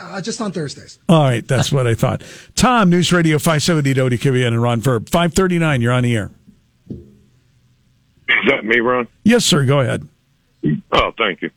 [0.00, 0.98] Uh, just on Thursdays.
[1.08, 2.22] All right, that's what I thought.
[2.56, 5.08] Tom, News Radio 570 WKBN and Ron Verb.
[5.08, 6.30] 539, you're on the air.
[6.90, 9.06] Is that me, Ron?
[9.22, 9.64] Yes, sir.
[9.64, 10.08] Go ahead.
[10.92, 11.50] Oh, thank you.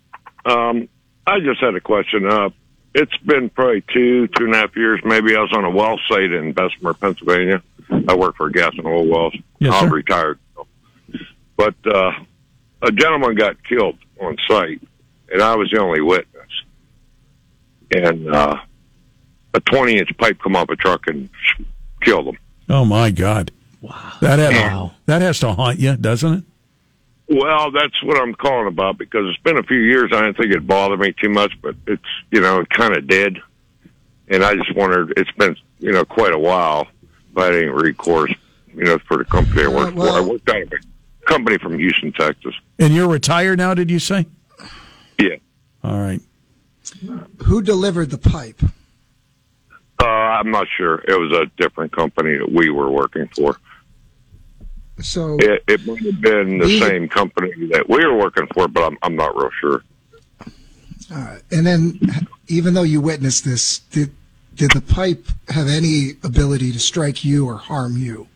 [0.46, 0.88] Um,
[1.26, 2.26] I just had a question.
[2.30, 2.50] Uh,
[2.94, 5.00] it's been probably two, two and a half years.
[5.04, 7.62] Maybe I was on a well site in Bessemer, Pennsylvania.
[8.08, 9.36] I work for gas and oil wells.
[9.60, 9.96] Yes, I'm sir.
[9.96, 10.40] retired.
[11.56, 12.12] But uh,
[12.82, 14.82] a gentleman got killed on site,
[15.32, 16.37] and I was the only witness.
[17.92, 18.58] And uh,
[19.54, 21.30] a 20 inch pipe come off a truck and
[22.02, 22.38] killed him.
[22.70, 23.52] Oh, my God.
[23.82, 24.14] Wow.
[24.22, 24.92] That has, wow.
[25.06, 26.44] that has to haunt you, doesn't it?
[27.30, 30.12] Well, that's what I'm calling about because it's been a few years.
[30.14, 33.06] I didn't think it bothered me too much, but it's you know it kind of
[33.06, 33.40] did,
[34.30, 35.14] and I just wondered.
[35.18, 36.88] It's been you know quite a while.
[37.34, 38.34] but I had any recourse,
[38.74, 40.18] you know, for the company I worked uh, well, for.
[40.18, 42.56] I worked out of a company from Houston, Texas.
[42.80, 43.74] And you're retired now?
[43.74, 44.26] Did you say?
[45.20, 45.36] Yeah.
[45.84, 46.22] All right.
[47.46, 48.62] Who delivered the pipe?
[50.00, 51.04] Uh, I'm not sure.
[51.08, 53.58] It was a different company that we were working for.
[55.02, 58.84] So it, it might have been the same company that we were working for, but
[58.84, 59.84] I'm, I'm not real sure.
[61.12, 62.00] Uh, and then,
[62.48, 64.12] even though you witnessed this, did
[64.56, 68.28] did the pipe have any ability to strike you or harm you?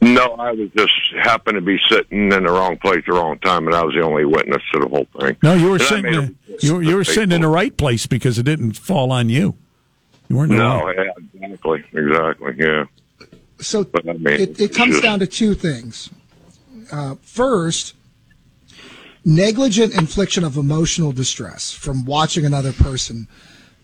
[0.00, 3.38] No, I was just happened to be sitting in the wrong place at the wrong
[3.38, 5.36] time, and I was the only witness to the whole thing.
[5.42, 6.14] No, you were and sitting.
[6.14, 9.56] In, you, you were sitting in the right place because it didn't fall on you.
[10.28, 10.52] You weren't.
[10.52, 12.84] No, yeah, exactly, exactly, yeah.
[13.58, 16.10] So I mean, it, it, comes down to two things.
[16.92, 17.94] Uh, first,
[19.24, 23.28] negligent infliction of emotional distress from watching another person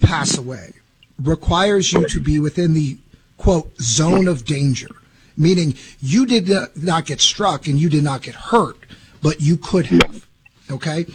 [0.01, 0.75] pass away
[1.19, 2.99] requires you to be within the
[3.37, 4.91] quote zone of danger,
[5.37, 8.77] meaning you did not get struck and you did not get hurt,
[9.23, 10.27] but you could have.
[10.71, 11.07] Okay.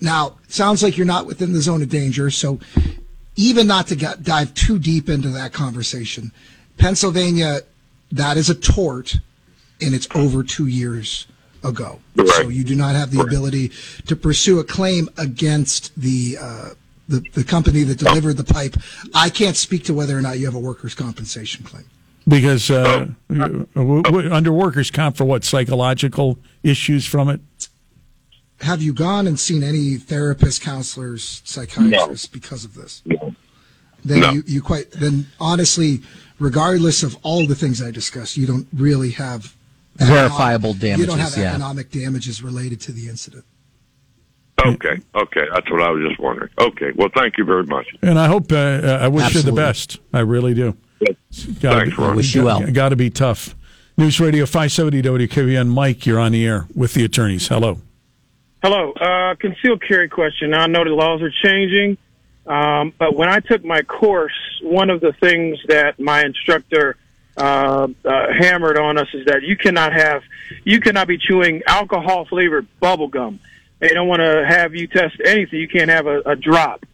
[0.00, 2.30] Now, sounds like you're not within the zone of danger.
[2.30, 2.58] So
[3.36, 6.32] even not to get, dive too deep into that conversation,
[6.78, 7.60] Pennsylvania
[8.12, 9.18] that is a tort,
[9.80, 11.26] and it's over two years
[11.62, 12.00] ago.
[12.16, 12.28] Right.
[12.28, 13.26] So you do not have the right.
[13.26, 13.70] ability
[14.06, 16.70] to pursue a claim against the, uh,
[17.08, 18.76] the the company that delivered the pipe.
[19.14, 21.84] I can't speak to whether or not you have a workers' compensation claim.
[22.30, 23.66] Because uh, w-
[24.02, 27.40] w- under workers' comp for what psychological issues from it?
[28.60, 32.32] Have you gone and seen any therapists, counselors, psychiatrists no.
[32.32, 33.02] because of this?
[33.04, 33.34] No.
[34.04, 34.30] Then no.
[34.30, 36.00] you, you quite then honestly
[36.40, 39.54] regardless of all the things I discussed, you don't really have
[39.96, 41.00] verifiable damages.
[41.00, 41.36] You don't have.
[41.36, 41.50] Yeah.
[41.50, 43.44] economic damages related to the incident.
[44.66, 46.50] Okay, okay, that's what I was just wondering.
[46.58, 47.86] Okay, well, thank you very much.
[48.02, 49.98] And I hope, uh, uh, I wish you the best.
[50.12, 50.76] I really do.
[51.32, 52.16] Thanks, Ron.
[52.16, 52.70] Wish you well.
[52.70, 53.54] Got to be tough.
[53.96, 55.68] News Radio 570 WKBN.
[55.68, 57.48] Mike, you're on the air with the attorneys.
[57.48, 57.78] Hello.
[58.62, 58.92] Hello.
[58.92, 60.50] Uh, concealed carry question.
[60.50, 61.96] Now, I know the laws are changing,
[62.46, 64.32] um, but when I took my course,
[64.62, 66.96] one of the things that my instructor
[67.36, 70.22] uh, uh, hammered on us is that you cannot have,
[70.64, 73.40] you cannot be chewing alcohol flavored bubble gum.
[73.78, 75.58] They don't want to have you test anything.
[75.58, 76.84] You can't have a, a drop.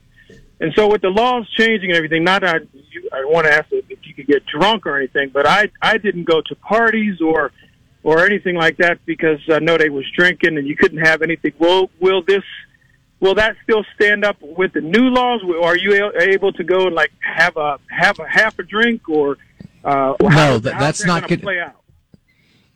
[0.60, 3.66] And so with the laws changing and everything, not that you, I want to ask
[3.70, 7.52] if you could get drunk or anything, but I I didn't go to parties or
[8.02, 11.52] or anything like that because I know they was drinking and you couldn't have anything.
[11.58, 12.42] Will will this
[13.20, 15.42] will that still stand up with the new laws?
[15.62, 19.36] Are you able to go and like have a have a half a drink or
[19.84, 21.76] uh, No, how's- that- that's that not gonna play out?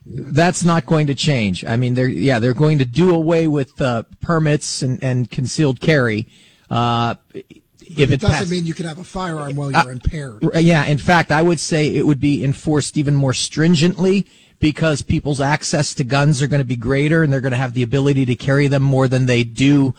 [0.05, 1.63] That's not going to change.
[1.63, 5.79] I mean, they're yeah, they're going to do away with uh, permits and, and concealed
[5.79, 6.27] carry.
[6.71, 7.15] Uh,
[7.81, 10.43] if it it, doesn't pass- mean you can have a firearm while Uh, you're impaired.
[10.55, 14.25] Yeah, in fact, I would say it would be enforced even more stringently
[14.59, 17.73] because people's access to guns are going to be greater and they're going to have
[17.73, 19.95] the ability to carry them more than they do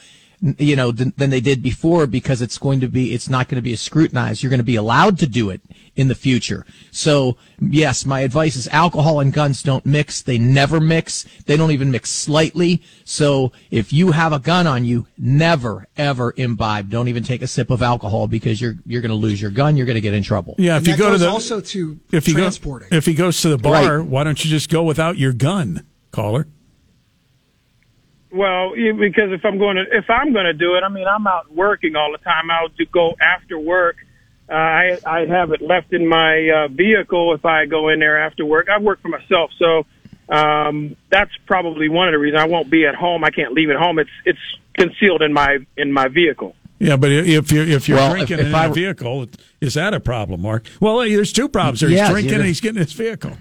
[0.59, 3.57] you know than, than they did before because it's going to be it's not going
[3.57, 4.43] to be as scrutinized.
[4.43, 5.61] You're going to be allowed to do it
[5.95, 6.67] in the future.
[6.91, 10.21] So yes my advice is alcohol and guns don't mix.
[10.21, 11.25] They never mix.
[11.47, 12.83] They don't even mix slightly.
[13.05, 16.91] So if you have a gun on you never ever imbibe.
[16.91, 19.77] Don't even take a sip of alcohol because you're you're going to lose your gun.
[19.77, 20.57] You're going to get in trouble.
[20.59, 22.89] Yeah, if And you go to the also to if he transporting.
[22.91, 24.07] Go, if he goes to the bar, Right.
[24.07, 26.49] why don't you just go without your gun, caller?
[28.33, 31.27] Well, because if I'm going to if I'm going to do it, I mean I'm
[31.27, 32.51] out working all the time.
[32.51, 33.97] I'll do go after work.
[34.49, 38.19] Uh, I I have it left in my uh, vehicle if I go in there
[38.25, 38.69] after work.
[38.71, 39.85] I work for myself, so
[40.29, 43.23] um, that's probably one of the reasons I won't be at home.
[43.23, 43.99] I can't leave it home.
[43.99, 44.39] It's it's
[44.75, 46.57] concealed in my in my vehicle.
[46.79, 49.27] Yeah, but if you're if you're Well, drinking if- if in I a vehicle,
[49.61, 50.67] is that a problem, Mark?
[50.81, 51.81] Well, there's two problems.
[51.81, 51.91] There.
[51.91, 53.37] He's Yeah, drinking you're- and he's getting his vehicle.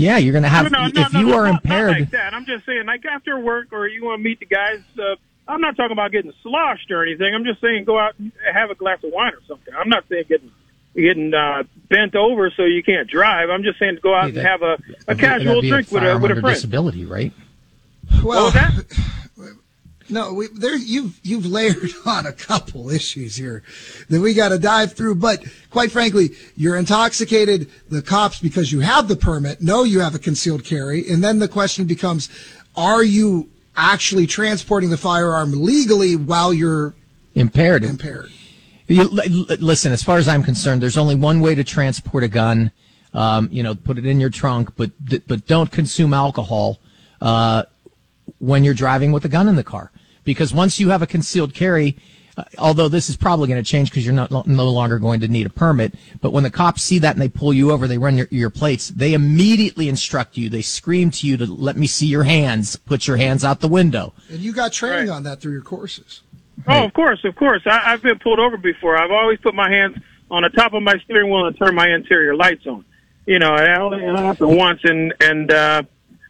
[0.00, 0.70] Yeah, you're going to have.
[0.70, 2.34] no, no, if no, you no, are not, impaired, not like that.
[2.34, 4.80] I'm just saying, like after work, or you want to meet the guys.
[4.98, 5.16] Uh,
[5.48, 7.34] I'm not talking about getting sloshed or anything.
[7.34, 9.74] I'm just saying go out and have a glass of wine or something.
[9.74, 10.50] I'm not saying getting
[10.94, 13.50] getting uh, bent over so you can't drive.
[13.50, 16.02] I'm just saying to go out Hey, and have a, a casual be drink with
[16.04, 16.54] a with a friend.
[16.54, 17.32] disability, right?
[18.22, 19.16] Well, What was that?
[20.10, 23.62] no, we, there you've you've layered on a couple issues here
[24.08, 25.16] that we got to dive through.
[25.16, 27.70] But quite frankly, you're intoxicated.
[27.88, 31.38] The cops, because you have the permit, know you have a concealed carry, and then
[31.38, 32.28] the question becomes:
[32.76, 36.94] Are you actually transporting the firearm legally while you're
[37.34, 37.84] Impaired.
[37.84, 38.30] impaired?
[38.88, 42.72] You, listen, as far as I'm concerned, there's only one way to transport a gun.
[43.14, 44.90] Um, you know, put it in your trunk, but
[45.26, 46.80] but don't consume alcohol
[47.20, 47.64] uh,
[48.38, 49.92] when you're driving with a gun in the car.
[50.24, 51.96] Because once you have a concealed carry,
[52.36, 55.28] uh, although this is probably going to change because you're not no longer going to
[55.28, 57.98] need a permit, but when the cops see that and they pull you over, they
[57.98, 60.48] run your, your plates, they immediately instruct you.
[60.48, 62.76] They scream to you to let me see your hands.
[62.76, 64.12] Put your hands out the window.
[64.30, 66.22] And you got training on that through your courses.
[66.66, 67.62] Oh, of course, of course.
[67.66, 68.96] I, I've been pulled over before.
[68.96, 69.96] I've always put my hands
[70.30, 72.84] on the top of my steering wheel and turn my interior lights on.
[73.26, 75.82] You know, and I only happened once, and and uh,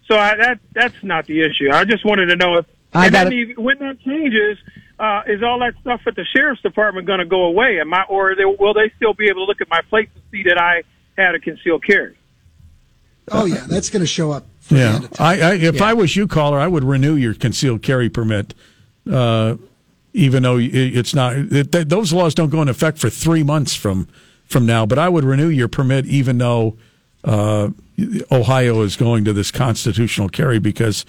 [0.07, 1.70] so I, that that's not the issue.
[1.72, 3.59] I just wanted to know if I and got then it.
[3.59, 4.59] when that changes,
[4.98, 7.79] uh, is all that stuff at the sheriff's department going to go away?
[7.81, 10.24] Am I, or they, will they still be able to look at my plates and
[10.33, 10.83] see that I
[11.20, 12.16] had a concealed carry?
[13.31, 14.46] Oh yeah, that's going to show up.
[14.61, 15.26] For the Yeah, end of time.
[15.26, 15.85] I, I if Yeah.
[15.85, 18.55] I was you, caller, I would renew your concealed carry permit,
[19.11, 19.57] uh,
[20.12, 21.37] even though it- it's not.
[21.37, 24.09] It, th- those laws don't go into effect for three months from
[24.46, 24.85] from now.
[24.85, 26.76] But I would renew your permit, even though
[27.22, 27.68] uh,
[28.33, 31.05] Ohio is going to this constitutional carry because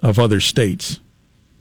[0.00, 1.00] of other states.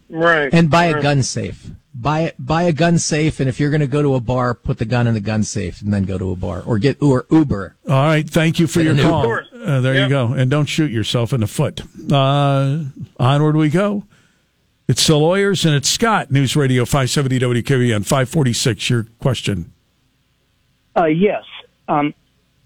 [0.10, 0.54] Right.
[0.54, 1.71] And buy a gun safe.
[1.93, 2.36] Buy it.
[2.38, 4.86] Buy a gun safe, and if you're going to go to a bar, put the
[4.86, 7.76] gun in the gun safe, and then go to a bar or get or Uber.
[7.89, 9.40] All right, thank you for your call.
[9.54, 11.81] Uh, there you go, and don't shoot yourself in the foot.
[12.12, 12.83] Uh,
[13.19, 14.04] onward we go.
[14.88, 18.90] It's the lawyers and it's Scott News Radio 570 WKBN 546.
[18.90, 19.73] Your question.
[20.96, 21.44] Uh, yes.
[21.90, 22.13] Um,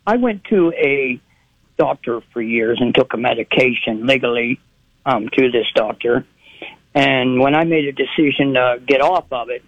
[0.06, 1.20] I went to a
[1.78, 4.60] doctor for years and took a medication legally
[5.06, 6.26] um, to this doctor.
[6.94, 9.64] And when I made a decision to get off of it,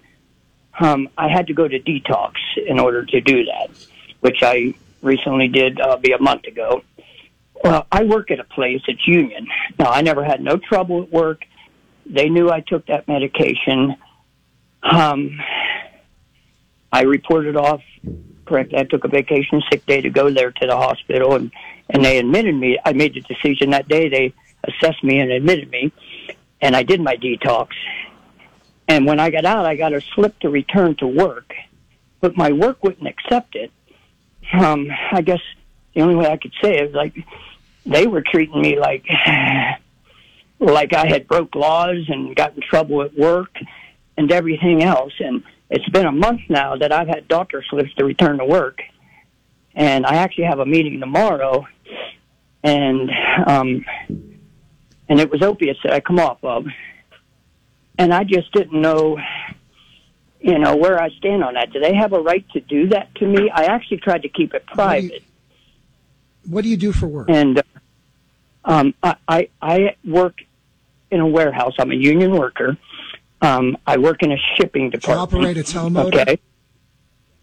[0.80, 2.34] um, I had to go to detox
[2.68, 3.70] in order to do that,
[4.20, 6.84] which I recently did uh, be a month ago.
[7.64, 9.48] Well, I work at a place that's union.
[9.80, 11.44] Now, I never had no trouble at work.
[12.06, 13.96] They knew I took that medication.
[14.82, 15.40] Um,
[16.92, 17.82] I reported off
[18.46, 18.74] correct.
[18.74, 21.52] I took a vacation sick day to go there to the hospital and
[21.90, 22.80] and they admitted me.
[22.84, 24.10] I made the decision that day.
[24.10, 25.92] They assessed me and admitted me,
[26.62, 27.70] and I did my detox.
[28.88, 31.54] And when I got out, I got a slip to return to work,
[32.22, 33.72] but my work wouldn't accept it.
[34.54, 35.40] Um, I guess
[35.94, 37.16] the only way I could say it is like
[37.86, 39.06] they were treating me like
[40.60, 43.56] like I had broke laws and got in trouble at work
[44.18, 45.14] and everything else.
[45.20, 48.82] And it's been a month now that I've had doctor slips to return to work,
[49.74, 51.66] and I actually have a meeting tomorrow,
[52.64, 53.10] and
[53.48, 53.86] um,
[55.14, 56.66] and it was opiates that I come off of,
[58.00, 59.20] and I just didn't know.
[60.42, 61.72] You know where I stand on that.
[61.72, 63.52] Do they have a right to do that to me?
[63.54, 65.22] I actually tried to keep it private.
[66.50, 67.30] What do you do for work?
[67.30, 67.64] And uh,
[68.66, 70.42] um, I, I I work
[71.12, 71.74] in a warehouse.
[71.78, 72.76] I'm a union worker.
[73.40, 75.44] Um, I work in a shipping Do you department.
[75.44, 76.22] operate a tow motor?
[76.22, 76.40] Okay.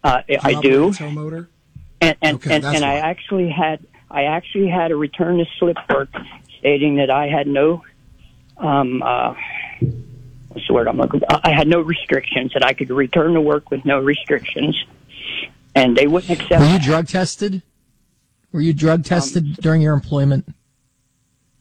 [0.03, 0.89] Uh, you I do.
[0.89, 1.47] a tow motor?
[2.01, 5.77] And and, Okay, and, and I actually had I actually had a return to slip
[5.89, 6.09] work
[6.61, 7.83] stating that I had no
[8.57, 9.33] um uh
[10.49, 11.27] what's the word I'm looking for?
[11.43, 14.75] I had no restrictions that I could return to work with no restrictions,
[15.75, 16.61] and they wouldn't accept.
[16.61, 17.63] Were you drug tested?
[18.51, 20.45] Were you drug tested during your employment?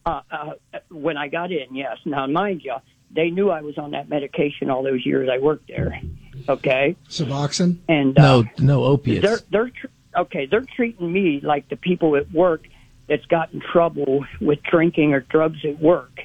[0.06, 0.52] uh, uh,
[0.90, 1.98] when I got in, yes.
[2.04, 2.74] Now, mind you,
[3.14, 6.00] they knew I was on that medication all those years I worked there.
[6.48, 7.78] Okay, Suboxone?
[7.88, 9.24] and uh, No, no opiates.
[9.26, 9.86] they're they're tr-
[10.18, 10.46] okay.
[10.46, 12.66] They're treating me like the people at work
[13.10, 16.20] that's got in trouble with drinking or drugs at work,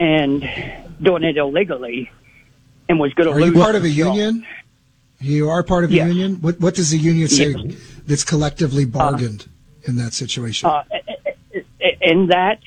[0.00, 0.40] and
[1.00, 2.10] doing it illegally,
[2.88, 4.16] and was going to Are you part of a job.
[4.16, 4.44] union?
[5.20, 6.40] You are part of a union?
[6.40, 7.54] What What does the union say
[8.06, 9.48] that's collectively bargained
[9.84, 10.68] in that situation?
[10.68, 10.82] Uh,
[12.02, 12.58] and that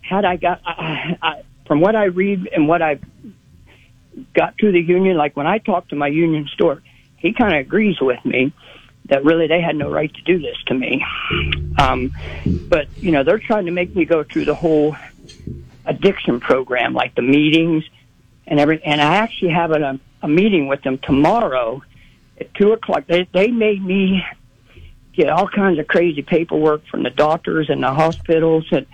[0.00, 3.02] had I got I, I, from what I read and what I've
[4.34, 6.80] got to the union, like when I talk to my union store,
[7.16, 8.52] he kind of agrees with me
[9.06, 11.04] that really they had no right to do this to me.
[11.78, 12.12] Um,
[12.68, 14.96] but you know, they're trying to make me go through the whole
[15.84, 17.84] addiction program, like the meetings
[18.46, 18.82] and every.
[18.82, 21.82] And I actually have a, a meeting with them tomorrow
[22.40, 23.06] at two o'clock.
[23.06, 24.24] They they made me
[25.12, 28.86] get all kinds of crazy paperwork from the doctors and the hospitals and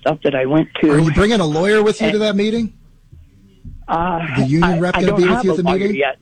[0.00, 0.90] stuff that I went to.
[0.92, 2.72] Are you bringing a lawyer with you to that meeting?
[3.88, 5.94] Uh, The union I, rep gonna be with you at the meeting?
[5.96, 6.18] yet,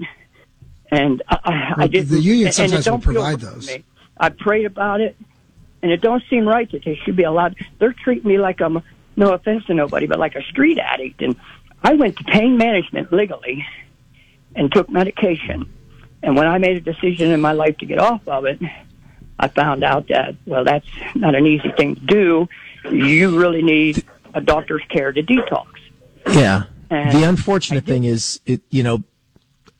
[0.94, 2.08] and I, I, I Well, didn't.
[2.10, 3.70] the union and- and it sometimes will don't feel provide those.
[4.16, 5.16] I prayed about it,
[5.82, 7.56] and it don't seem right that they should be allowed.
[7.78, 8.82] They're treating me like I'm.
[9.16, 11.22] No offense to nobody, but like a street addict.
[11.22, 11.36] And
[11.84, 13.64] I went to pain management legally,
[14.56, 15.72] and took medication.
[16.22, 18.58] And when I made a decision in my life to get off of it,
[19.38, 22.48] I found out that well, that's not an easy thing to do.
[22.90, 25.66] You really need a doctor's care to detox.
[26.32, 26.64] Yeah.
[26.90, 29.02] And the unfortunate thing is, it you know,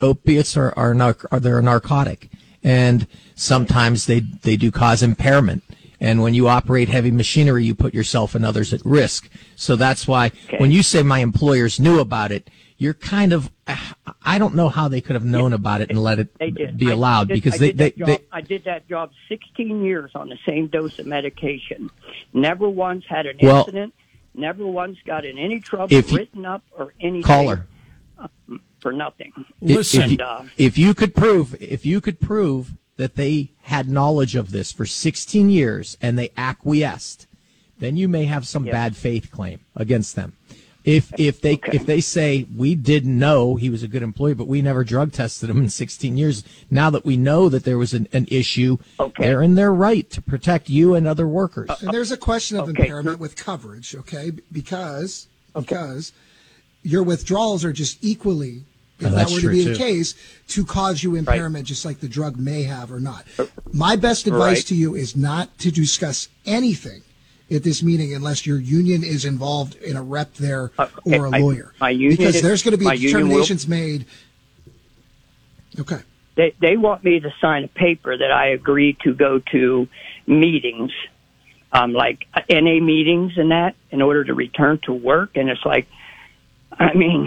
[0.05, 2.31] opiates are are, narc- are they're a narcotic,
[2.63, 5.63] and sometimes they they do cause impairment.
[6.01, 9.31] And when you operate heavy machinery, you put yourself and others at risk.
[9.57, 13.51] So that's why when you say my employers knew about it, you're kind of
[14.23, 17.29] I don't know how they could have known about it and let it be allowed
[17.29, 20.11] did- because I they, did they, that job, they I did that job 16 years
[20.15, 21.91] on the same dose of medication.
[22.35, 23.95] Never once had an Well- incident.
[24.37, 27.23] Never once got in any trouble, If written up or anything.
[27.23, 27.69] Caller.
[28.19, 29.33] um, for nothing.
[29.63, 33.89] If- And, if, uh, if you could prove if you could prove that they had
[33.89, 37.27] knowledge of this for 16 years and they acquiesced,
[37.79, 40.35] then you may have some bad faith claim against them.
[40.85, 44.47] If if they if they say we didn't know he was a good employee, but
[44.47, 47.95] we never drug tested him in 16 years, now that we know that there was
[47.95, 48.77] an, an issue,
[49.19, 51.71] they're in their right to protect you and other workers.
[51.81, 52.83] And there's a question of Okay.
[52.83, 54.33] impairment with coverage, okay?
[54.53, 56.13] Because because
[56.83, 58.65] your withdrawals are just equally,
[59.01, 60.15] if Oh, that were to true, be the case,
[60.49, 63.25] to cause you impairment, just like the drug may have or not.
[63.73, 64.67] My best advice Right.
[64.67, 67.03] to you is not to discuss anything
[67.51, 71.31] at this meeting unless your union is involved in a rep there okay, or a
[71.31, 71.73] lawyer.
[71.81, 74.07] my union because is- there's going to be my union will- determinations made.
[75.79, 75.99] Okay.
[76.37, 79.89] they they want me to sign a paper that I agree to go to
[80.27, 80.93] meetings,
[81.73, 85.31] um, like NA meetings and that, in order to return to work.
[85.37, 85.87] And it's like,
[86.73, 87.27] I mean,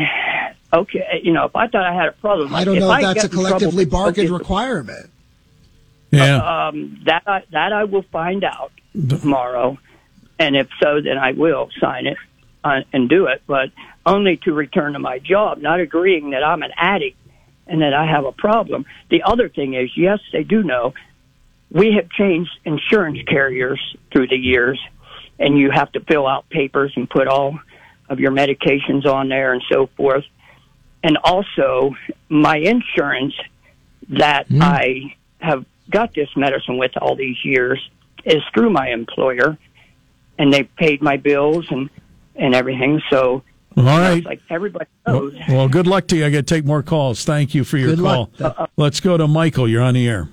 [0.73, 2.97] okay, you know, if I thought I had a problem, I don't if know if
[2.97, 5.09] I that's a got trouble- collectively bargained okay, requirement.
[6.11, 6.67] Yeah.
[6.67, 9.77] um, that I, that I will find out tomorrow,
[10.39, 12.17] and if so, then I will sign it
[12.63, 13.71] uh, and do it, but
[14.05, 17.17] only to return to my job, not agreeing that I'm an addict
[17.67, 18.85] and that I have a problem.
[19.09, 20.93] The other thing is, yes, they do know
[21.69, 23.79] we have changed insurance carriers
[24.13, 24.79] through the years,
[25.37, 27.59] and you have to fill out papers and put all
[28.07, 30.23] of your medications on there and so forth.
[31.03, 31.95] And also,
[32.29, 33.33] my insurance
[34.09, 37.79] that I have got this medicine with all these years
[38.25, 39.57] is through my employer,
[40.37, 41.89] and they paid my bills and
[42.35, 43.01] and everything.
[43.09, 43.43] So
[43.75, 44.17] All you know, right.
[44.17, 45.33] it's like everybody knows.
[45.47, 46.25] Well, good luck to you.
[46.25, 47.23] I got to take more calls.
[47.25, 48.31] Thank you for your Good call.
[48.39, 48.69] luck.
[48.75, 49.67] Let's go to Michael.
[49.67, 50.29] You're on the air.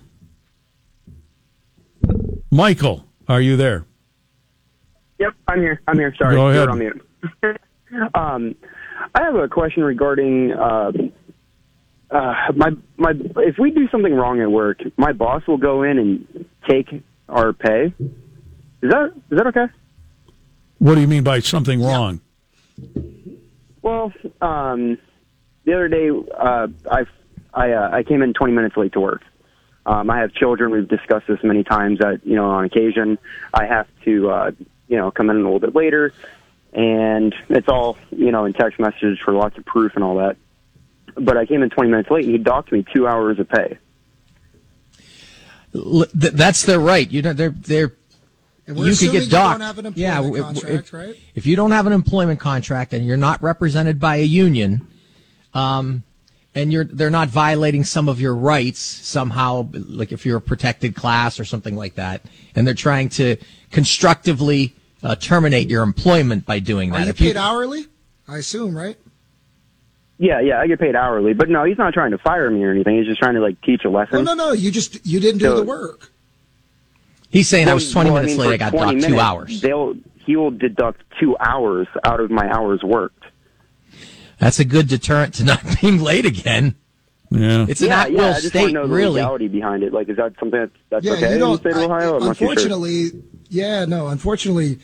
[2.50, 3.86] Michael, are you there?
[5.18, 5.80] Yep, I'm here.
[5.88, 6.14] I'm here.
[6.18, 6.68] Sorry, Go You're ahead.
[6.68, 8.10] on mute.
[8.14, 8.54] um,
[9.14, 10.92] I have a question regarding uh,
[12.10, 13.12] uh, my my.
[13.36, 16.88] If we do something wrong at work, my boss will go in and take
[17.28, 17.94] our pay.
[18.82, 19.66] Is that is that okay?
[20.78, 22.20] What do you mean by something wrong?
[23.82, 24.98] Well, um,
[25.64, 27.06] the other day, uh, I
[27.52, 29.22] I uh, I came in 20 minutes late to work.
[29.86, 30.72] Um, I have children.
[30.72, 32.00] We've discussed this many times.
[32.00, 33.18] That you know, on occasion,
[33.52, 34.50] I have to uh,
[34.88, 36.12] you know come in a little bit later,
[36.74, 40.36] and it's all you know in text message for lots of proof and all that.
[41.16, 43.78] But I came in 20 minutes late, and he docked me two hours of pay.
[45.74, 47.08] L- th- that's their right.
[47.10, 47.92] You know, they're they're.
[48.66, 49.62] We're you could assuming get you don't docked.
[49.62, 51.16] have an yeah, if- contract, if, right?
[51.34, 54.86] if you don't have an employment contract and you're not represented by a union,
[55.52, 56.02] um,
[56.54, 60.94] and you're they're not violating some of your rights somehow, like if you're a protected
[60.94, 62.22] class or something like that,
[62.54, 63.36] and they're trying to
[63.70, 64.74] constructively
[65.05, 67.05] uh, terminate your employment by doing Are that.
[67.05, 67.86] you if you, paid hourly?
[68.26, 68.96] I assume, right?
[70.18, 72.70] Yeah, yeah, I get paid hourly, but no, he's not trying to fire me or
[72.70, 72.96] anything.
[72.96, 74.24] He's just trying to like teach a lesson.
[74.24, 74.52] No, no, no.
[74.52, 76.11] You just you didn't do So- the work.
[77.30, 78.55] He's saying I was 20 well, minutes mean, late.
[78.55, 79.61] I got 20 docked two hours.
[79.61, 79.94] They'll
[80.24, 83.24] he will deduct two hours out of my hours worked.
[84.38, 86.76] That's a good deterrent to not being late again.
[87.30, 89.14] Yeah, It's an yeah, at will I just want state, to know the really.
[89.14, 89.92] legality behind it.
[89.92, 92.16] Like, is that something that's, that's Yeah, okay you in the state of Ohio?
[92.18, 92.48] I'm not sure.
[92.50, 93.11] unfortunately,
[93.48, 94.07] yeah, no.
[94.07, 94.78] Unfortunately,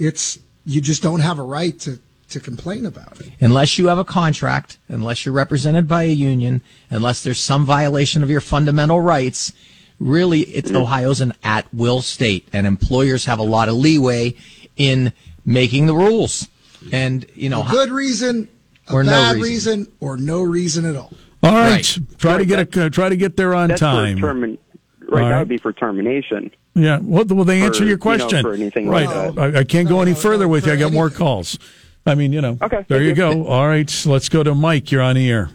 [0.00, 1.98] it's you just don't have a right to
[2.30, 3.28] to complain about it.
[3.40, 8.22] unless you have a contract, unless you're represented by a union, unless there's some violation
[8.22, 9.52] of your fundamental rights,
[9.98, 14.34] really, it's Ohio's an at will state, and employers have a lot of leeway
[14.76, 15.12] in
[15.44, 16.46] making the rules.
[16.92, 18.48] And you know, a good reason,
[18.88, 19.80] a Or no bad reason.
[19.80, 19.92] reason.
[19.98, 21.12] or no reason at all.
[21.42, 21.98] All right.
[22.18, 24.18] Try to get a, uh, try to get there on That's time.
[24.20, 24.58] for termin-
[25.02, 25.28] All right, right.
[25.30, 26.50] that would be for termination.
[26.82, 26.98] Yeah.
[27.02, 28.42] Well, well they answer For, your you know, question.
[28.42, 29.06] for right.
[29.06, 30.72] like I, I can't go any further with you.
[30.72, 31.58] I got more calls.
[32.06, 32.58] I mean, you know.
[32.60, 32.84] Okay.
[32.88, 33.46] There you go.
[33.46, 33.88] All right.
[33.88, 34.90] so let's go to Mike.
[34.90, 35.50] You're on the air.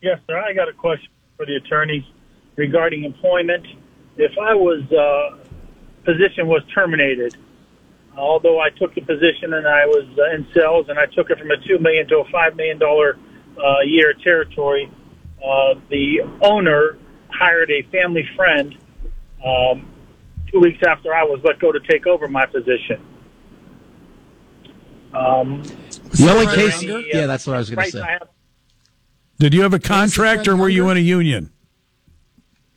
[0.00, 0.36] Yes, sir.
[0.38, 2.04] I got a question for the attorneys
[2.56, 3.66] regarding employment.
[4.16, 5.38] If I was uh,
[6.04, 7.36] position was terminated,
[8.16, 11.38] although I took the position and I was uh, in sales and I took it
[11.38, 13.16] from a two million to a five million dollar
[13.56, 14.90] uh, year territory,
[15.38, 16.98] uh, the owner
[17.30, 18.76] hired a family friend
[19.44, 19.91] um,
[20.52, 23.04] two weeks after I was let go to take over my position.
[25.14, 25.62] Um,
[26.12, 28.00] the only case, the, uh, yeah, that's what I was going to say.
[28.00, 28.28] Have
[29.38, 31.52] Did you have a contract or were you in a union?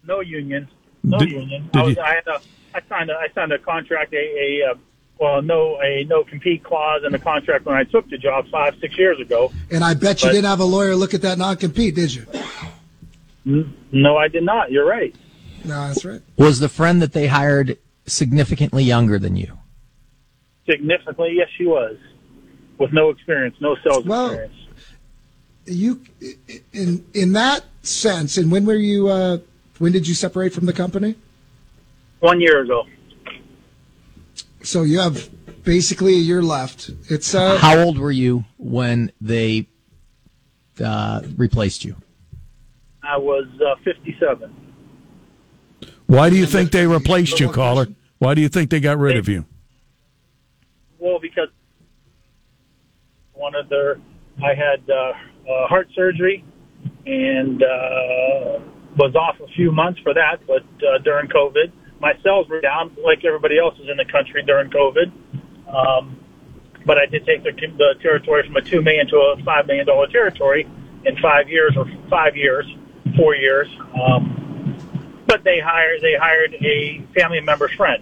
[0.03, 0.67] No union.
[1.03, 1.69] No Did- union.
[1.71, 2.41] did I, was, you- I had a,
[2.73, 4.75] I signed a, I signed a contract, a, a uh,
[5.17, 8.75] well, no, a no compete clause in the contract when I took the job five,
[8.81, 9.51] six years ago.
[9.71, 12.13] And I bet you But- didn't have a lawyer look at that non compete, did
[12.13, 12.25] you?
[13.91, 14.71] No, I did not.
[14.71, 15.15] You're right.
[15.65, 16.21] No, that's right.
[16.37, 19.57] Was the friend that they hired significantly younger than you?
[20.69, 21.95] Significantly, yes, she was,
[22.77, 24.53] with no experience, no sales Well- experience.
[25.67, 26.01] You
[26.73, 28.37] in in that sense.
[28.37, 29.07] And when were you?
[29.07, 29.39] Uh,
[29.79, 31.15] when did you separate from the company?
[32.19, 32.83] One year ago.
[34.61, 35.27] So you have
[35.63, 36.91] basically a year left.
[37.09, 39.67] It's uh, How old were you when they
[40.79, 41.95] uh, replaced you?
[43.01, 44.53] I was uh, 57.
[46.07, 47.87] Why do you think they replaced you, caller?
[48.19, 49.45] Why do you think they got rid of you?
[50.99, 51.49] Well, because
[53.33, 53.97] one of their,
[54.43, 56.43] I had uh, uh, heart surgery
[57.05, 58.59] and uh,
[58.97, 60.39] was off a few months for that.
[60.47, 64.43] But uh, during COVID, my cells were down like everybody else is in the country
[64.43, 65.11] during COVID.
[65.67, 66.19] Um,
[66.85, 69.87] but I did take the, the territory from a two million to a five million
[69.87, 70.67] dollar territory
[71.05, 72.65] in five years or five years,
[73.15, 73.67] four years.
[74.01, 74.44] Um,
[75.35, 78.01] but they hired they hired a family member's friend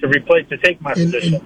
[0.00, 1.44] to replace to take my And- position.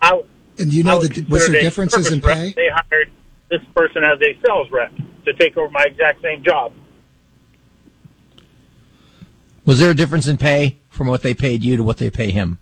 [0.00, 0.22] I,
[0.58, 2.36] and you know was the was considered there differences in service rep.
[2.38, 2.52] pay?
[2.54, 3.10] They hired
[3.50, 4.92] this person as a sales rep
[5.26, 6.72] to take over my exact same job.
[9.66, 12.30] Was there a difference in pay from what they paid you to what they pay
[12.30, 12.58] him?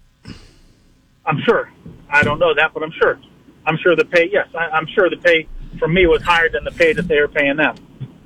[1.27, 1.71] I'm sure.
[2.09, 3.19] I don't know that, but I'm sure.
[3.67, 4.29] I'm sure the pay.
[4.33, 5.47] Yes, I, I'm sure the pay
[5.79, 7.77] for me was higher than the pay that they were paying them.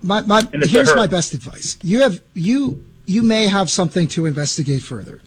[0.02, 1.76] My, my, here's my best advice.
[1.82, 5.22] You have you you may have something to investigate further.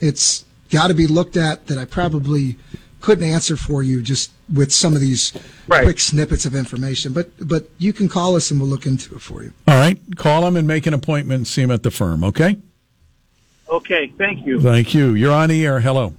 [0.00, 2.56] It's got to be looked at that I probably
[3.00, 5.32] couldn't answer for you just with some of these
[5.68, 7.12] quick snippets of information.
[7.12, 9.52] But but you can call us and we'll look into it for you.
[9.66, 9.98] All right.
[10.16, 12.56] Call them and make an appointment and see them at the firm, okay?
[13.68, 14.60] Okay, thank you.
[14.60, 15.14] Thank you.
[15.14, 15.80] You're on the air.
[15.80, 16.14] Hello.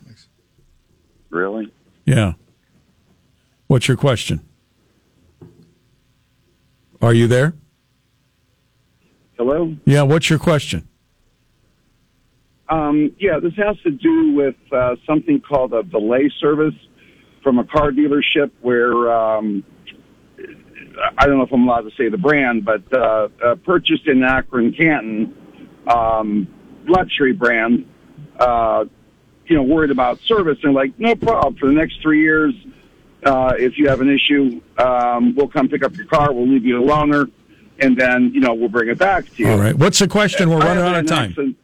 [1.29, 1.71] Really?
[2.05, 2.33] Yeah.
[3.67, 4.41] What's your question?
[7.01, 7.53] Are you there?
[9.37, 9.75] Hello?
[9.85, 10.87] Yeah, what's your question?
[12.69, 16.73] Um, yeah, this has to do with uh, something called a valet service
[17.43, 19.63] from a car dealership where um,
[21.17, 24.23] I don't know if I'm allowed to say the brand, but uh, uh, purchased in
[24.23, 25.35] Akron, Canton,
[25.87, 26.47] um,
[26.87, 27.85] luxury brand.
[28.39, 28.85] Uh,
[29.47, 31.55] you know, worried about service and like, no problem.
[31.55, 32.53] For the next three years,
[33.23, 36.33] uh, if you have an issue, um, we'll come pick up your car.
[36.33, 37.29] We'll leave you a loaner,
[37.79, 39.49] and then you know we'll bring it back to you.
[39.51, 39.75] All right.
[39.75, 40.49] What's the question?
[40.49, 41.29] We're running out of time.
[41.29, 41.57] accident-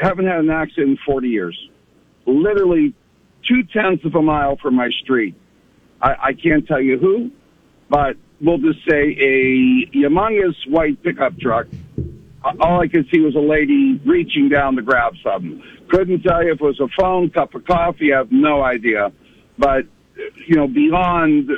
[0.00, 1.68] haven't had an accident in 40 years.
[2.26, 2.94] Literally
[3.46, 5.34] two tenths of a mile from my street.
[6.00, 7.30] I, I can't tell you who,
[7.88, 11.66] but we'll just say a humongous white pickup truck.
[12.42, 15.62] All I could see was a lady reaching down to grab something.
[15.90, 18.14] Couldn't tell you if it was a phone, cup of coffee.
[18.14, 19.12] I have no idea.
[19.58, 19.84] But,
[20.46, 21.50] you know, beyond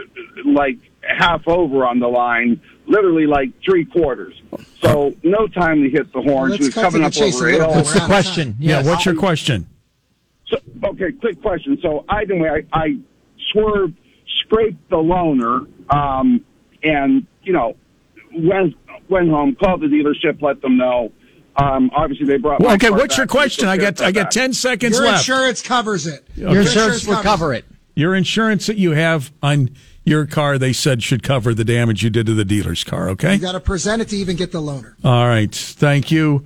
[0.45, 2.61] like half over on the line,
[2.93, 4.41] literally like three quarters.
[4.83, 6.53] So no time to hit the horns.
[6.53, 7.69] Let's she was coming up chase over a a hill.
[7.71, 8.57] What's the We're out of question?
[8.61, 8.87] Yeah, Yes.
[8.87, 9.67] what's your question?
[10.47, 11.79] So, okay, quick question.
[11.81, 12.97] So either way, I, I
[13.53, 13.95] swerved,
[14.45, 16.45] scraped the loaner, um,
[16.83, 17.75] and you know,
[18.37, 18.77] went
[19.09, 21.11] went home, called the dealership, let them know.
[21.57, 22.61] Um, obviously, they brought.
[22.61, 23.67] Well, my okay, what's your question?
[23.69, 25.21] I care got I got ten seconds Your left.
[25.21, 26.27] insurance covers it.
[26.35, 27.65] Your insurance will covers cover it.
[27.95, 29.71] Your insurance that you have on
[30.05, 33.09] your car, they said should cover the damage you did to the dealer's car.
[33.11, 33.35] Okay.
[33.35, 34.95] You got to present it to even get the loaner.
[35.05, 35.55] All right.
[35.55, 36.45] Thank you.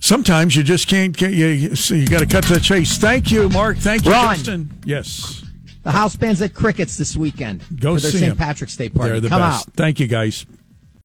[0.00, 1.74] Sometimes you just can't get you.
[1.76, 2.98] So you got to cut to the chase.
[2.98, 3.78] Thank you, Mark.
[3.78, 4.34] Thank you, Ron.
[4.36, 4.70] Justin.
[4.84, 5.42] Yes.
[5.82, 8.30] The house band's at Crickets this weekend Go for their see St.
[8.32, 8.36] 'em.
[8.36, 9.10] Patrick's Day party.
[9.12, 9.68] They're the Come best.
[9.68, 9.74] out.
[9.74, 10.44] Thank you, guys.